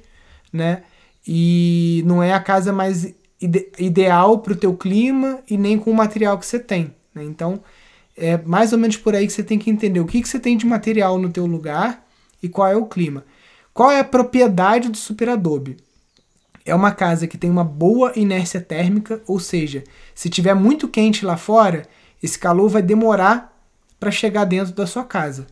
[0.52, 0.84] né?
[1.28, 5.92] E não é a casa mais ide ideal para o teu clima e nem com
[5.92, 7.24] o material que você tem, né?
[7.24, 7.62] Então,
[8.18, 10.40] é mais ou menos por aí que você tem que entender o que, que você
[10.40, 12.06] tem de material no teu lugar
[12.42, 13.24] e qual é o clima.
[13.80, 15.78] Qual é a propriedade do super adobe?
[16.66, 21.26] é uma casa que tem uma boa inércia térmica, ou seja, se tiver muito quente
[21.26, 21.88] lá fora,
[22.22, 23.58] esse calor vai demorar
[23.98, 25.48] para chegar dentro da sua casa.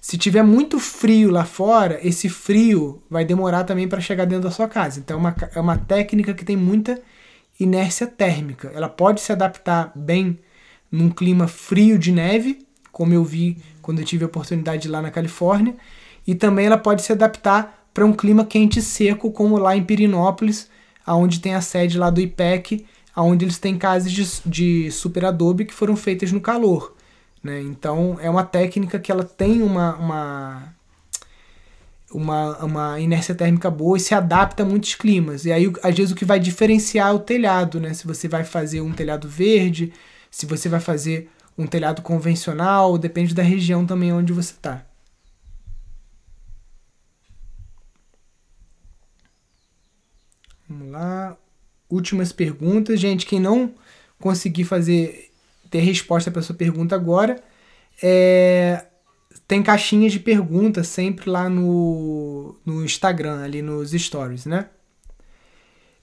[0.00, 4.52] Se tiver muito frio lá fora, esse frio vai demorar também para chegar dentro da
[4.52, 5.00] sua casa.
[5.00, 7.02] Então é uma, é uma técnica que tem muita
[7.58, 8.70] inércia térmica.
[8.72, 10.38] Ela pode se adaptar bem
[10.88, 15.10] num clima frio de neve, como eu vi quando eu tive a oportunidade lá na
[15.10, 15.74] Califórnia,
[16.26, 19.84] e também ela pode se adaptar para um clima quente e seco, como lá em
[19.84, 20.68] Pirinópolis,
[21.04, 25.64] aonde tem a sede lá do IPEC, aonde eles têm casas de, de super adobe
[25.64, 26.94] que foram feitas no calor.
[27.42, 27.62] Né?
[27.62, 30.74] Então é uma técnica que ela tem uma, uma,
[32.12, 35.44] uma, uma inércia térmica boa e se adapta a muitos climas.
[35.46, 37.94] E aí, às vezes, o que vai diferenciar é o telhado, né?
[37.94, 39.92] Se você vai fazer um telhado verde,
[40.30, 44.84] se você vai fazer um telhado convencional, depende da região também onde você está.
[50.68, 51.36] Vamos lá.
[51.88, 52.98] Últimas perguntas.
[53.00, 53.74] Gente, quem não
[54.18, 55.30] conseguir fazer
[55.70, 57.42] ter resposta para sua pergunta agora,
[58.02, 58.86] é,
[59.46, 64.68] tem caixinhas de perguntas sempre lá no, no Instagram, ali nos stories, né?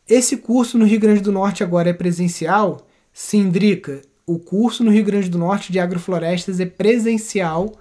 [0.08, 2.88] Esse curso no Rio Grande do Norte agora é presencial?
[3.14, 4.02] Sim, Drica.
[4.26, 7.74] O curso no Rio Grande do Norte de agroflorestas é presencial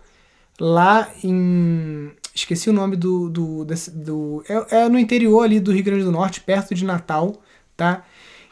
[0.58, 3.28] lá em Esqueci o nome do.
[3.28, 6.84] do, desse, do é, é, no interior ali do Rio Grande do Norte, perto de
[6.84, 7.42] Natal,
[7.76, 8.04] tá?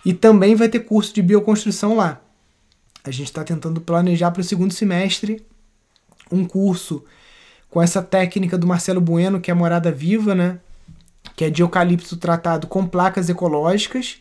[0.05, 2.20] E também vai ter curso de bioconstrução lá.
[3.03, 5.45] A gente está tentando planejar para o segundo semestre
[6.31, 7.05] um curso
[7.70, 10.59] com essa técnica do Marcelo Bueno, que é morada viva, né?
[11.35, 14.20] Que é de eucalipto tratado com placas ecológicas.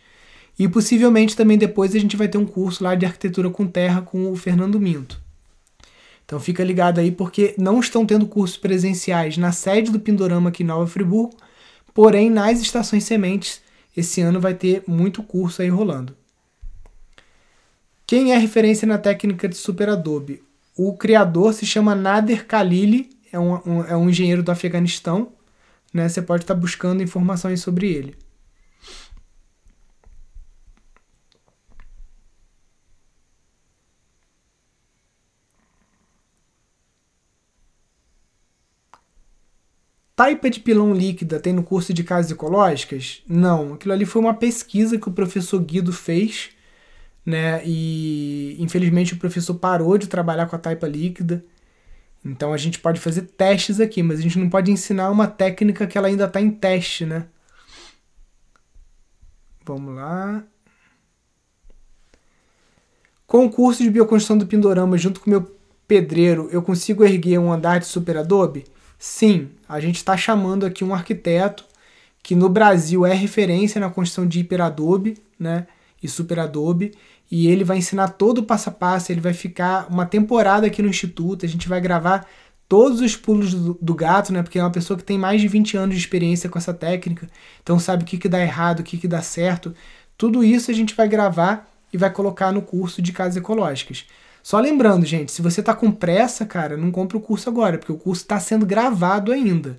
[0.58, 4.02] E possivelmente também depois a gente vai ter um curso lá de arquitetura com terra
[4.02, 5.22] com o Fernando Minto.
[6.30, 10.62] Então fica ligado aí porque não estão tendo cursos presenciais na sede do Pindorama aqui
[10.62, 11.36] em Nova Friburgo,
[11.92, 13.64] porém nas estações sementes
[13.98, 16.16] esse ano vai ter muito curso aí rolando.
[18.06, 20.44] Quem é referência na técnica de Super Adobe?
[20.78, 25.30] O criador se chama Nader Khalili, é um, um, é um engenheiro do Afeganistão.
[25.92, 26.08] Né?
[26.08, 28.16] Você pode estar buscando informações sobre ele.
[40.20, 43.24] Taipa de pilão líquida tem no curso de casas ecológicas?
[43.26, 46.50] Não, aquilo ali foi uma pesquisa que o professor Guido fez,
[47.26, 47.62] né?
[47.66, 51.42] E infelizmente o professor parou de trabalhar com a taipa líquida.
[52.26, 55.88] Então a gente pode fazer testes aqui, mas a gente não pode ensinar uma técnica
[55.88, 57.26] que ela ainda está em teste, né?
[59.64, 60.44] Vamos lá.
[63.26, 65.50] Com o curso de bioconstrução do Pindorama junto com meu
[65.88, 68.66] pedreiro, eu consigo erguer um andar de super adobe?
[69.00, 71.66] Sim, a gente está chamando aqui um arquiteto
[72.22, 75.68] que no Brasil é referência na construção de hiperadobe né,
[76.04, 76.92] e superadobe,
[77.32, 80.82] e ele vai ensinar todo o passo a passo, ele vai ficar uma temporada aqui
[80.82, 82.28] no Instituto, a gente vai gravar
[82.68, 84.44] todos os pulos do, do, gato, né?
[84.44, 87.28] Porque é uma pessoa que tem mais de 20 anos de experiência com essa técnica,
[87.64, 89.74] então sabe o que, que dá errado, o que, que dá certo.
[90.18, 94.06] Tudo isso a gente vai gravar e vai colocar no curso de casas ecológicas.
[94.42, 97.92] Só lembrando, gente, se você está com pressa, cara, não compra o curso agora, porque
[97.92, 99.78] o curso está sendo gravado ainda.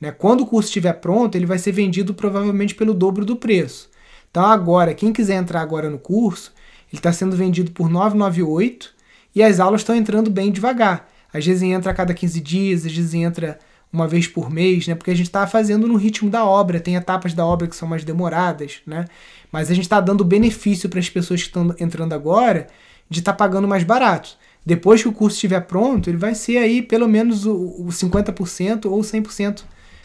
[0.00, 0.10] Né?
[0.10, 3.88] Quando o curso estiver pronto, ele vai ser vendido provavelmente pelo dobro do preço.
[4.30, 6.52] Então agora, quem quiser entrar agora no curso,
[6.90, 8.92] ele está sendo vendido por 998
[9.34, 11.08] e as aulas estão entrando bem devagar.
[11.32, 13.58] Às vezes entra a cada 15 dias, às vezes entra
[13.92, 14.94] uma vez por mês, né?
[14.94, 17.88] Porque a gente está fazendo no ritmo da obra, tem etapas da obra que são
[17.88, 19.04] mais demoradas, né?
[19.50, 22.68] Mas a gente está dando benefício para as pessoas que estão entrando agora
[23.10, 24.38] de estar tá pagando mais barato.
[24.64, 28.86] Depois que o curso estiver pronto, ele vai ser aí pelo menos o, o 50%
[28.86, 29.64] ou 100%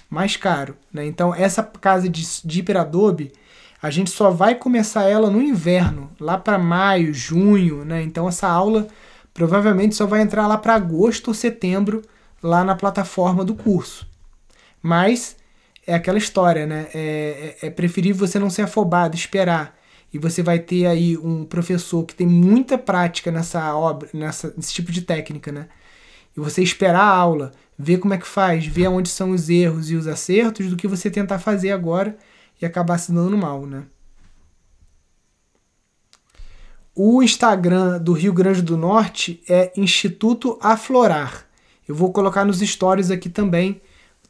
[0.10, 1.06] mais caro, né?
[1.06, 3.32] Então essa casa de, de Hiperadobe,
[3.82, 8.02] a gente só vai começar ela no inverno, lá para maio, junho, né?
[8.02, 8.88] Então essa aula
[9.34, 12.02] provavelmente só vai entrar lá para agosto ou setembro
[12.42, 14.08] lá na plataforma do curso.
[14.82, 15.36] Mas
[15.86, 16.88] é aquela história, né?
[16.94, 19.78] É, é, é preferível você não ser afobado, esperar.
[20.16, 24.74] E você vai ter aí um professor que tem muita prática nessa obra, nessa, nesse
[24.74, 25.68] tipo de técnica, né?
[26.38, 29.92] E você esperar a aula, ver como é que faz, ver onde são os erros
[29.92, 32.18] e os acertos, do que você tentar fazer agora
[32.62, 33.84] e acabar se dando mal, né?
[36.96, 41.46] O Instagram do Rio Grande do Norte é Instituto Aflorar.
[41.86, 43.82] Eu vou colocar nos stories aqui também,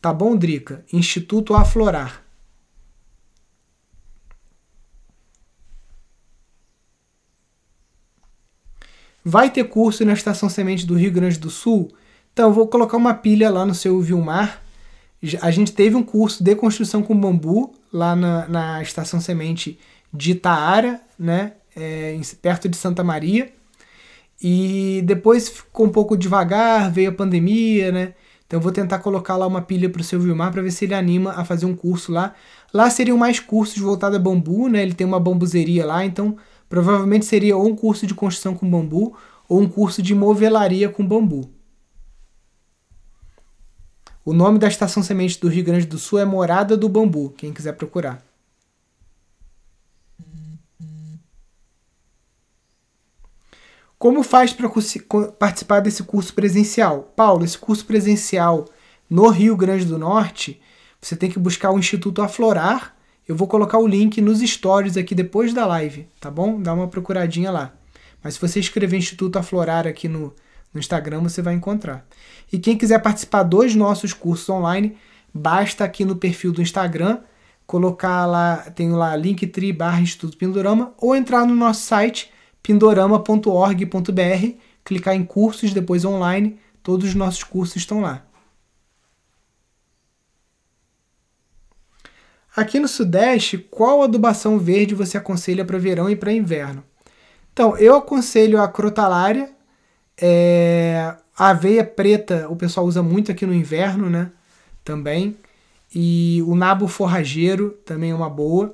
[0.02, 0.84] tá bom, Drica?
[0.92, 2.25] Instituto Aflorar.
[9.28, 11.92] Vai ter curso na Estação Semente do Rio Grande do Sul?
[12.32, 14.62] Então, eu vou colocar uma pilha lá no seu Vilmar.
[15.42, 19.80] A gente teve um curso de construção com bambu lá na, na Estação Semente
[20.14, 21.54] de Itaara, né?
[21.76, 23.52] é, perto de Santa Maria.
[24.42, 28.14] E depois ficou um pouco devagar, veio a pandemia, né?
[28.46, 30.86] Então eu vou tentar colocar lá uma pilha para o seu Vilmar para ver se
[30.86, 32.34] ele anima a fazer um curso lá.
[32.74, 34.84] Lá seriam mais cursos voltados a bambu, né?
[34.84, 36.38] Ele tem uma bambuzeria lá, então
[36.70, 39.16] provavelmente seria ou um curso de construção com bambu
[39.48, 41.50] ou um curso de movelaria com bambu.
[44.24, 47.54] O nome da estação semente do Rio Grande do Sul é Morada do Bambu, quem
[47.54, 48.26] quiser procurar.
[54.00, 54.70] Como faz para
[55.38, 57.14] participar desse curso presencial?
[57.16, 58.66] Paulo, esse curso presencial
[59.08, 60.60] no Rio Grande do Norte,
[61.00, 62.95] você tem que buscar o Instituto Aflorar.
[63.28, 66.62] Eu vou colocar o link nos stories aqui depois da live, tá bom?
[66.62, 67.74] Dá uma procuradinha lá.
[68.24, 70.34] Mas se você escrever Instituto Aflorar aqui no,
[70.74, 72.06] no Instagram, você vai encontrar.
[72.52, 74.96] E quem quiser participar dos nossos cursos online,
[75.34, 77.20] basta aqui no perfil do Instagram
[77.66, 85.16] colocar lá, tem lá linktree barra Instituto Pindorama ou entrar no nosso site pindorama.org.br, clicar
[85.16, 88.24] em cursos, depois online, todos os nossos cursos estão lá.
[92.56, 96.84] Aqui no Sudeste, qual adubação verde você aconselha para verão e para inverno?
[97.52, 99.50] Então, eu aconselho a crotalária,
[100.18, 104.32] é, a aveia preta o pessoal usa muito aqui no inverno, né?
[104.86, 105.36] Também.
[105.94, 108.74] E o nabo forrageiro também é uma boa.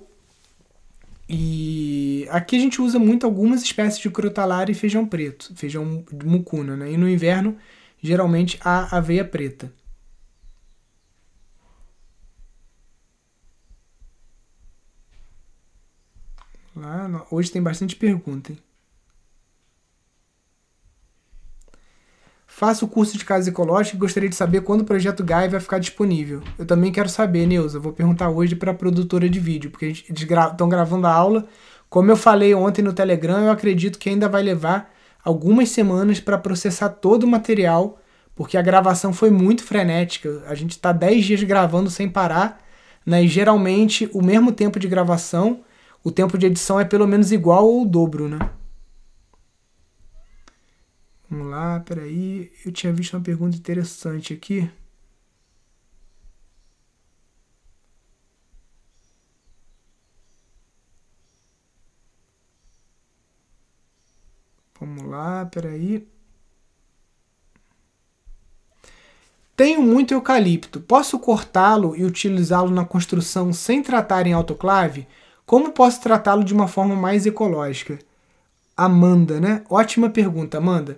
[1.28, 6.76] E aqui a gente usa muito algumas espécies de crotalária e feijão preto, feijão mucuna,
[6.76, 6.92] né?
[6.92, 7.58] E no inverno,
[8.02, 9.72] geralmente a aveia preta.
[16.76, 18.52] Lá, hoje tem bastante pergunta.
[18.52, 18.60] Hein?
[22.54, 25.60] Faço o curso de casa ecológica e gostaria de saber quando o projeto GAI vai
[25.60, 26.44] ficar disponível.
[26.60, 27.80] Eu também quero saber, Neuza.
[27.80, 31.48] Vou perguntar hoje para a produtora de vídeo, porque eles estão gravando a aula.
[31.90, 34.94] Como eu falei ontem no Telegram, eu acredito que ainda vai levar
[35.24, 38.00] algumas semanas para processar todo o material,
[38.36, 40.44] porque a gravação foi muito frenética.
[40.46, 42.62] A gente está 10 dias gravando sem parar,
[43.06, 43.24] né?
[43.24, 45.62] e geralmente o mesmo tempo de gravação,
[46.04, 48.40] o tempo de edição é pelo menos igual ou o dobro, né?
[51.30, 52.52] Vamos lá, peraí.
[52.66, 54.70] Eu tinha visto uma pergunta interessante aqui.
[64.80, 66.08] Vamos lá, peraí.
[69.56, 70.82] Tenho muito eucalipto.
[70.82, 75.08] Posso cortá-lo e utilizá-lo na construção sem tratar em autoclave?
[75.52, 78.00] Como posso tratá-lo de uma forma mais ecológica?
[78.78, 79.64] Amanda, né?
[79.70, 80.96] Ótima pergunta, Amanda.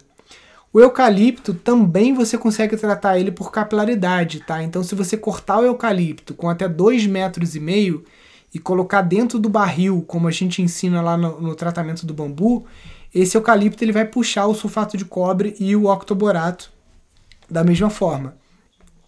[0.71, 4.61] O eucalipto também você consegue tratar ele por capilaridade, tá?
[4.61, 8.05] Então, se você cortar o eucalipto com até 2 metros e meio
[8.53, 12.63] e colocar dentro do barril, como a gente ensina lá no, no tratamento do bambu,
[13.11, 16.71] esse eucalipto ele vai puxar o sulfato de cobre e o octoborato
[17.49, 18.37] da mesma forma.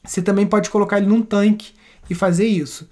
[0.04, 1.76] Você também pode colocar ele num tanque
[2.10, 2.90] e fazer isso.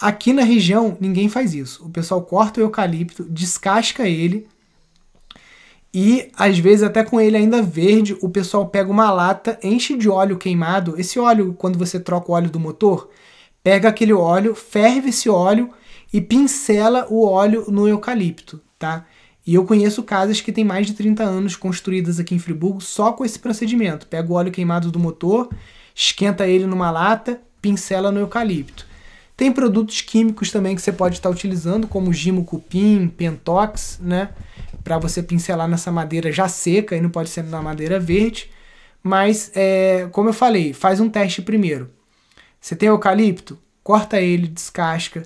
[0.00, 1.84] Aqui na região, ninguém faz isso.
[1.84, 4.48] O pessoal corta o eucalipto, descasca ele
[5.92, 10.08] E às vezes até com ele ainda verde, o pessoal pega uma lata, enche de
[10.08, 11.00] óleo queimado.
[11.00, 13.10] Esse óleo, quando você troca o óleo do motor,
[13.62, 15.70] pega aquele óleo, ferve esse óleo
[16.12, 19.06] e pincela o óleo no eucalipto, tá?
[19.46, 23.12] E eu conheço casas que têm mais de 30 anos construídas aqui em Friburgo só
[23.12, 24.06] com esse procedimento.
[24.06, 25.48] Pega o óleo queimado do motor,
[25.94, 28.86] esquenta ele numa lata, pincela no eucalipto.
[29.38, 34.30] Tem produtos químicos também que você pode estar utilizando, como gimo cupim, pentox, né?
[34.82, 38.50] Para você pincelar nessa madeira já seca, e não pode ser na madeira verde.
[39.00, 41.88] Mas, é, como eu falei, faz um teste primeiro.
[42.60, 43.56] Você tem eucalipto?
[43.80, 45.22] Corta ele, descasca.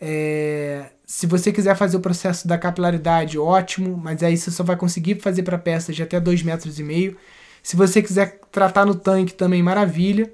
[0.00, 4.76] É, se você quiser fazer o processo da capilaridade, ótimo, mas aí você só vai
[4.76, 6.78] conseguir fazer para peças de até 2,5 metros.
[6.78, 7.14] e meio.
[7.62, 10.32] Se você quiser tratar no tanque também, maravilha.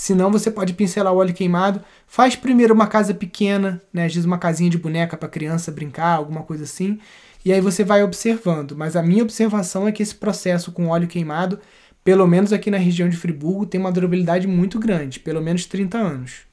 [0.00, 1.84] Se não, você pode pincelar o óleo queimado.
[2.06, 4.06] Faz primeiro uma casa pequena, né?
[4.06, 6.98] às vezes uma casinha de boneca para criança brincar, alguma coisa assim.
[7.44, 8.74] E aí você vai observando.
[8.74, 11.60] Mas a minha observação é que esse processo com óleo queimado,
[12.02, 15.98] pelo menos aqui na região de Friburgo, tem uma durabilidade muito grande, pelo menos 30
[15.98, 16.49] anos.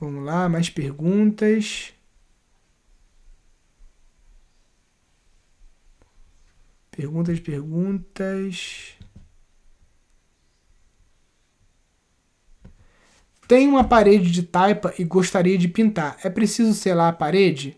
[0.00, 1.92] Vamos lá, mais perguntas.
[6.90, 8.94] Perguntas, perguntas.
[13.46, 16.16] Tem uma parede de taipa e gostaria de pintar.
[16.24, 17.76] É preciso selar a parede?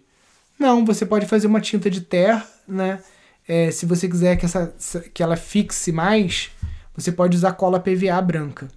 [0.59, 3.03] Não, você pode fazer uma tinta de terra, né?
[3.49, 4.73] É, se você quiser que, essa,
[5.13, 6.53] que ela fixe mais,
[6.95, 8.69] você pode usar cola PVA branca.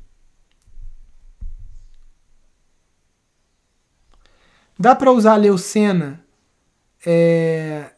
[4.77, 6.21] Dá para usar a leucena
[7.05, 7.91] é,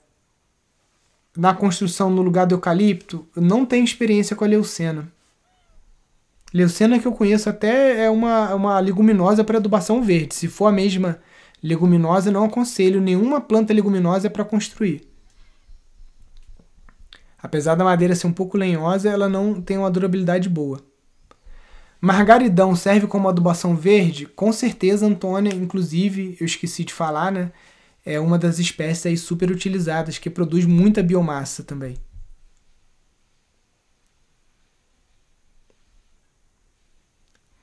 [1.36, 3.28] na construção no lugar do eucalipto?
[3.36, 5.12] Eu não tenho experiência com a leucena.
[6.54, 10.36] Leucena que eu conheço até é uma, uma leguminosa para adubação verde.
[10.36, 11.20] Se for a mesma
[11.62, 15.08] leguminosa, não aconselho nenhuma planta leguminosa para construir.
[17.42, 20.80] Apesar da madeira ser um pouco lenhosa, ela não tem uma durabilidade boa.
[22.00, 24.26] Margaridão serve como adubação verde?
[24.26, 27.52] Com certeza, Antônia, inclusive, eu esqueci de falar, né?
[28.06, 31.98] É uma das espécies super utilizadas, que produz muita biomassa também.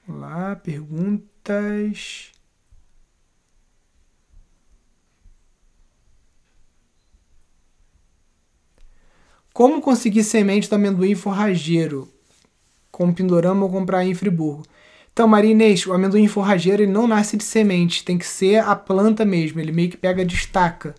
[0.06, 2.30] Vamos lá, perguntas.
[9.52, 12.13] Como conseguir semente do amendoim forrageiro?
[12.94, 14.62] Com Pindorama ou comprar em Friburgo.
[15.12, 18.74] Então, Maria Inês, o amendoim forrageiro ele não nasce de semente, tem que ser a
[18.76, 20.94] planta mesmo, ele meio que pega destaca.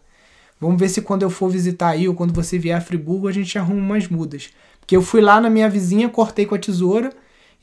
[0.59, 3.31] Vamos ver se quando eu for visitar aí ou quando você vier a Friburgo a
[3.31, 4.49] gente arruma umas mudas.
[4.79, 7.11] Porque eu fui lá na minha vizinha, cortei com a tesoura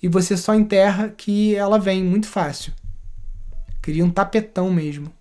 [0.03, 2.73] e você só enterra que ela vem, muito fácil.
[3.83, 5.13] Queria um tapetão mesmo.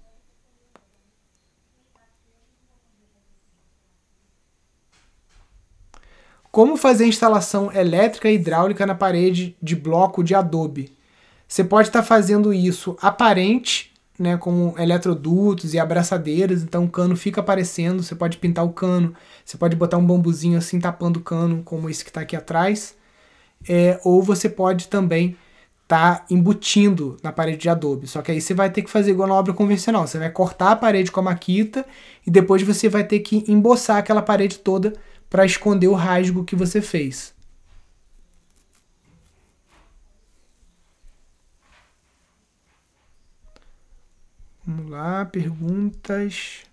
[6.51, 10.91] Como fazer instalação elétrica e hidráulica na parede de bloco de adobe?
[11.47, 17.15] Você pode estar tá fazendo isso aparente, né, como eletrodutos e abraçadeiras, então o cano
[17.15, 19.15] fica aparecendo, você pode pintar o cano,
[19.45, 22.95] você pode botar um bambuzinho assim tapando o cano, como esse que está aqui atrás,
[23.67, 25.37] é, ou você pode também
[25.83, 28.07] estar tá embutindo na parede de adobe.
[28.07, 30.71] Só que aí você vai ter que fazer igual na obra convencional, você vai cortar
[30.71, 31.85] a parede com a maquita
[32.27, 34.93] e depois você vai ter que emboçar aquela parede toda
[35.31, 37.33] para esconder o rasgo que você fez.
[44.67, 46.63] Vamos lá, perguntas.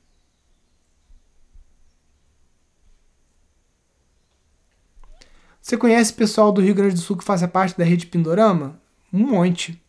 [5.63, 8.81] Você conhece pessoal do Rio Grande do Sul que faça parte da rede Pindorama?
[9.13, 9.81] Um monte.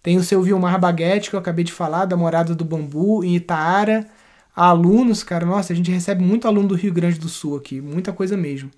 [0.00, 3.34] Tem o seu Vilmar Baguete, que eu acabei de falar, da Morada do Bambu, em
[3.34, 4.08] Itaara
[4.54, 8.12] alunos, cara, nossa, a gente recebe muito aluno do Rio Grande do Sul aqui, muita
[8.12, 8.70] coisa mesmo.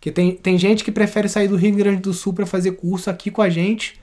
[0.00, 3.08] Que tem, tem gente que prefere sair do Rio Grande do Sul para fazer curso
[3.08, 3.98] aqui com a gente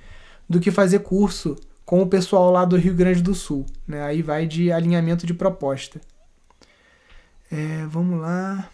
[0.50, 3.66] do que fazer curso com o pessoal lá do Rio Grande do Sul.
[3.88, 4.02] Né?
[4.02, 6.02] Aí vai de alinhamento de proposta.
[7.52, 8.70] É, vamos lá.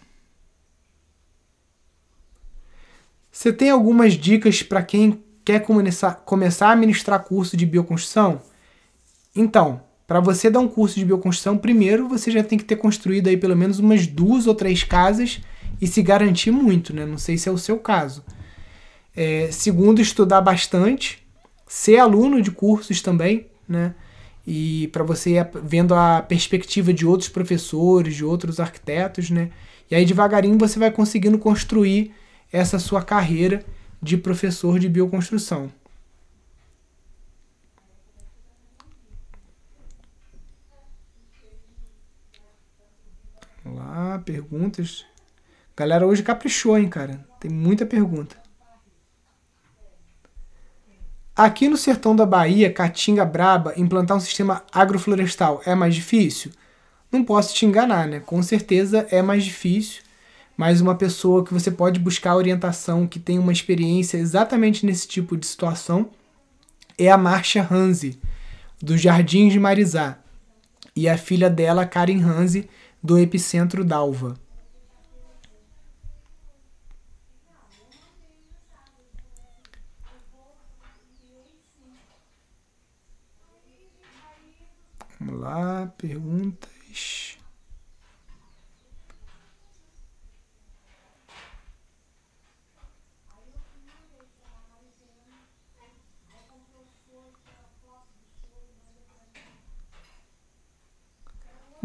[3.32, 8.42] Você tem algumas dicas para quem quer começar, começar a ministrar curso de bioconstrução?
[9.36, 13.28] Então, para você dar um curso de bioconstrução, primeiro você já tem que ter construído
[13.28, 15.42] aí pelo menos umas duas ou três casas
[15.82, 17.06] e se garantir muito, né?
[17.06, 18.24] Não sei se é o seu caso.
[19.14, 21.22] É, segundo, estudar bastante,
[21.68, 23.94] ser aluno de cursos também, né?
[24.48, 29.50] E para você ir vendo a perspectiva de outros professores, de outros arquitetos, né?
[29.92, 32.14] E aí devagarinho você vai conseguindo construir
[32.50, 33.62] essa sua carreira
[34.02, 35.70] de professor de bioconstrução.
[44.00, 45.04] Lá, perguntas.
[45.76, 47.26] Galera hoje caprichou, hein, cara?
[47.40, 48.38] Tem muita pergunta.
[51.36, 56.52] Aqui no sertão da Bahia, Caatinga Braba, implantar um sistema agroflorestal é mais difícil?
[57.12, 58.20] Não posso te enganar, né?
[58.20, 60.04] Com certeza é mais difícil,
[60.56, 65.36] mas uma pessoa que você pode buscar orientação, que tem uma experiência exatamente nesse tipo
[65.36, 66.12] de situação,
[67.00, 68.20] é a Marcia Hanzi,
[68.80, 70.20] do Jardins de Marizá,
[70.96, 72.70] e a filha dela, Karen Hanzi,
[73.02, 74.36] do Epicentro Dalva.
[85.20, 86.77] Vamos lá, perguntas.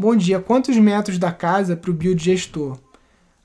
[0.03, 2.77] Bom dia, quantos metros da casa para o biodigestor?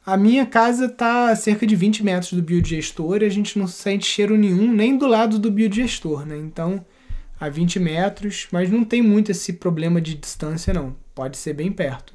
[0.04, 3.68] A minha casa está a cerca de 20 metros do biodigestor e a gente não
[3.68, 6.36] sente cheiro nenhum nem do lado do biodigestor, né?
[6.36, 6.84] Então,
[7.38, 10.96] a 20 metros, mas não tem muito esse problema de distância, não.
[11.14, 12.12] Pode ser bem perto.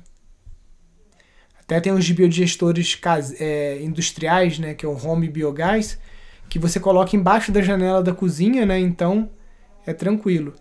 [1.58, 3.00] Até tem os biodigestores
[3.40, 5.98] é, industriais, né, que é o home biogás,
[6.50, 9.30] que você coloca embaixo da janela da cozinha, né, então
[9.86, 10.54] é tranquilo.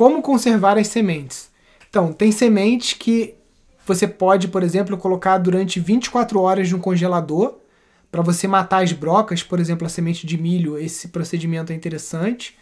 [0.00, 1.50] Como conservar as sementes?
[1.90, 3.34] Então, tem sementes que
[3.86, 7.58] você pode, por exemplo, colocar durante 24 horas no congelador
[8.10, 12.56] para você matar as brocas, por exemplo, a semente de milho, esse procedimento é interessante.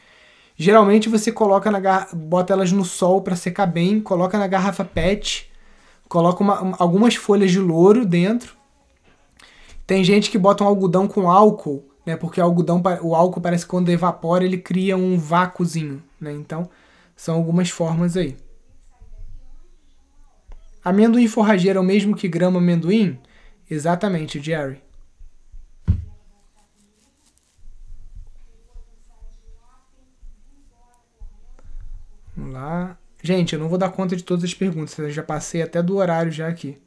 [0.56, 2.08] Geralmente você coloca na garra...
[2.12, 5.48] bota elas no sol para secar bem, coloca na garrafa PET,
[6.08, 8.56] coloca uma, algumas folhas de louro dentro.
[9.86, 12.16] Tem gente que bota um algodão com álcool, né?
[12.16, 16.32] Porque o algodão, o álcool parece que quando evapora ele cria um vácuozinho, né?
[16.32, 16.68] Então
[17.18, 18.36] são algumas formas aí.
[20.84, 23.18] Amendoim forrageiro é o mesmo que grama amendoim?
[23.68, 24.80] Exatamente, Jerry.
[32.36, 32.96] Vamos lá.
[33.20, 35.96] Gente, eu não vou dar conta de todas as perguntas, eu já passei até do
[35.96, 36.80] horário já aqui.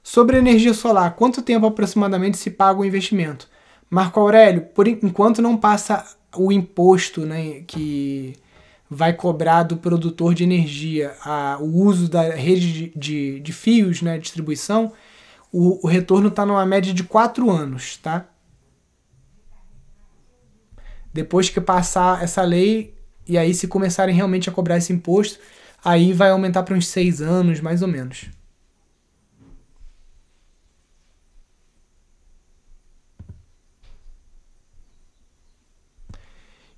[0.00, 3.50] Sobre energia solar, quanto tempo aproximadamente se paga o investimento?
[3.90, 8.34] Marco Aurélio, por enquanto não passa o imposto né, que
[8.90, 14.00] vai cobrar do produtor de energia a, o uso da rede de, de, de fios,
[14.02, 14.92] né, distribuição,
[15.52, 18.26] o, o retorno está numa média de 4 anos, tá?
[21.12, 22.94] Depois que passar essa lei,
[23.26, 25.38] e aí se começarem realmente a cobrar esse imposto,
[25.84, 28.26] aí vai aumentar para uns seis anos, mais ou menos.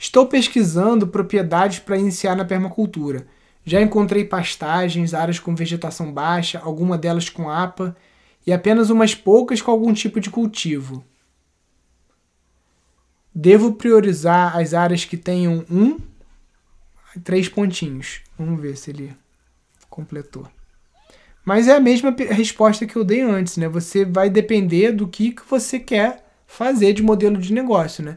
[0.01, 3.27] Estou pesquisando propriedades para iniciar na permacultura.
[3.67, 7.95] Já encontrei pastagens, áreas com vegetação baixa, alguma delas com APA
[8.47, 11.05] e apenas umas poucas com algum tipo de cultivo.
[13.35, 15.99] Devo priorizar as áreas que tenham um,
[17.23, 18.23] três pontinhos.
[18.39, 19.15] Vamos ver se ele
[19.91, 20.49] completou.
[21.45, 23.69] Mas é a mesma resposta que eu dei antes, né?
[23.69, 28.17] Você vai depender do que, que você quer fazer de modelo de negócio, né?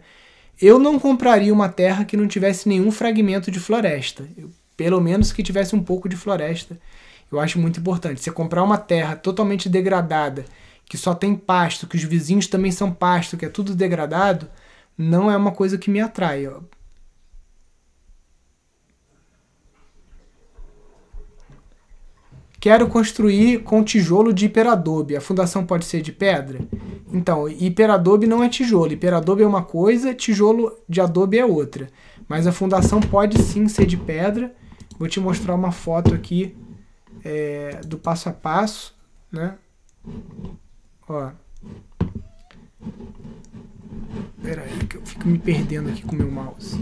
[0.61, 4.27] Eu não compraria uma terra que não tivesse nenhum fragmento de floresta.
[4.37, 6.79] Eu, pelo menos que tivesse um pouco de floresta.
[7.31, 8.21] Eu acho muito importante.
[8.21, 10.45] Você comprar uma terra totalmente degradada,
[10.85, 14.47] que só tem pasto, que os vizinhos também são pasto, que é tudo degradado,
[14.97, 16.47] não é uma coisa que me atrai.
[22.63, 25.17] Quero construir com tijolo de hiperadobe.
[25.17, 26.61] A fundação pode ser de pedra?
[27.11, 28.93] Então, hiperadobe não é tijolo.
[28.93, 31.89] Hiperadobe é uma coisa, tijolo de adobe é outra.
[32.25, 34.55] Mas a fundação pode sim ser de pedra.
[34.97, 36.55] Vou te mostrar uma foto aqui
[37.21, 38.95] é, do passo a passo,
[39.29, 39.55] né?
[41.09, 41.31] Ó.
[44.41, 46.79] Pera aí que eu fico me perdendo aqui com o meu mouse.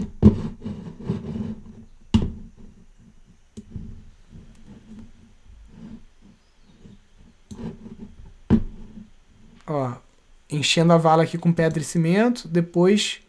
[9.66, 9.94] Ó,
[10.50, 12.48] enchendo a vala aqui com pedra e cimento.
[12.48, 13.20] Depois,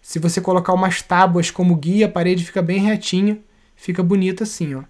[0.00, 3.38] se você colocar umas tábuas como guia, a parede fica bem retinha.
[3.76, 4.84] Fica bonita assim, ó.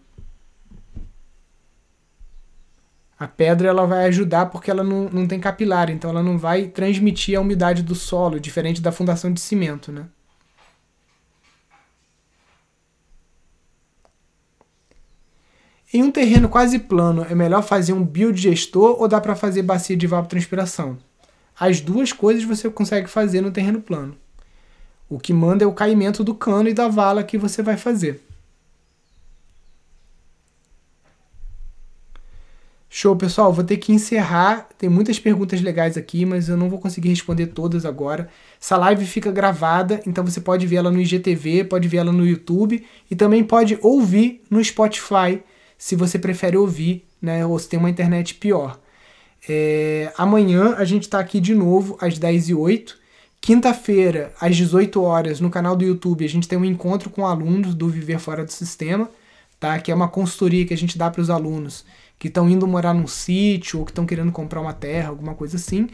[3.18, 6.68] A pedra ela vai ajudar porque ela não, não tem capilar, então ela não vai
[6.68, 10.06] transmitir a umidade do solo, diferente da fundação de cimento, né?
[15.90, 19.96] Em um terreno quase plano, é melhor fazer um biodigestor ou dá para fazer bacia
[19.96, 20.98] de evapotranspiração?
[21.58, 24.14] As duas coisas você consegue fazer no terreno plano.
[25.08, 28.20] O que manda é o caimento do cano e da vala que você vai fazer.
[32.90, 33.50] Show, pessoal.
[33.50, 34.68] Vou ter que encerrar.
[34.76, 38.28] Tem muitas perguntas legais aqui, mas eu não vou conseguir responder todas agora.
[38.60, 42.26] Essa live fica gravada, então você pode ver ela no IGTV, pode ver ela no
[42.26, 45.42] YouTube e também pode ouvir no Spotify,
[45.78, 47.46] se você prefere ouvir, né?
[47.46, 48.78] Ou se tem uma internet pior.
[49.48, 52.98] É, amanhã a gente está aqui de novo às 10 e 08
[53.40, 57.74] Quinta-feira, às 18 horas, no canal do YouTube, a gente tem um encontro com alunos
[57.74, 59.08] do Viver Fora do Sistema,
[59.58, 59.78] tá?
[59.78, 61.84] Que é uma consultoria que a gente dá para os alunos
[62.18, 65.56] que estão indo morar num sítio ou que estão querendo comprar uma terra, alguma coisa
[65.56, 65.88] assim.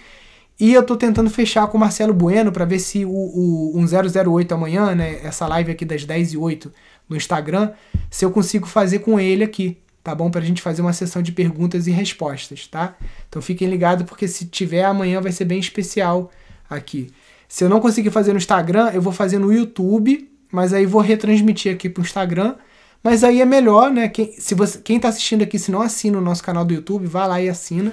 [0.59, 4.55] E eu estou tentando fechar com o Marcelo Bueno para ver se o, o 1008
[4.55, 6.73] amanhã, né, essa live aqui das 10 e 8
[7.09, 7.73] no Instagram,
[8.11, 10.31] se eu consigo fazer com ele aqui, tá bom?
[10.31, 12.97] Para a gente fazer uma sessão de perguntas e respostas, tá?
[13.29, 16.31] Então fiquem ligados porque se tiver amanhã vai ser bem especial
[16.69, 17.11] aqui.
[17.49, 21.01] Se eu não conseguir fazer no Instagram, eu vou fazer no YouTube, mas aí vou
[21.01, 22.57] retransmitir aqui para o Instagram
[23.05, 24.09] mas aí é melhor, né?
[24.09, 27.07] Quem, se você, quem tá assistindo aqui, se não assina o nosso canal do YouTube,
[27.07, 27.93] vá lá e assina.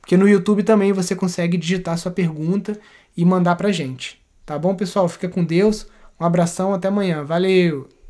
[0.00, 2.78] Porque no YouTube também você consegue digitar sua pergunta
[3.16, 4.22] e mandar pra gente.
[4.46, 5.08] Tá bom, pessoal?
[5.08, 5.86] Fica com Deus.
[6.18, 7.24] Um abração, até amanhã.
[7.24, 8.01] Valeu!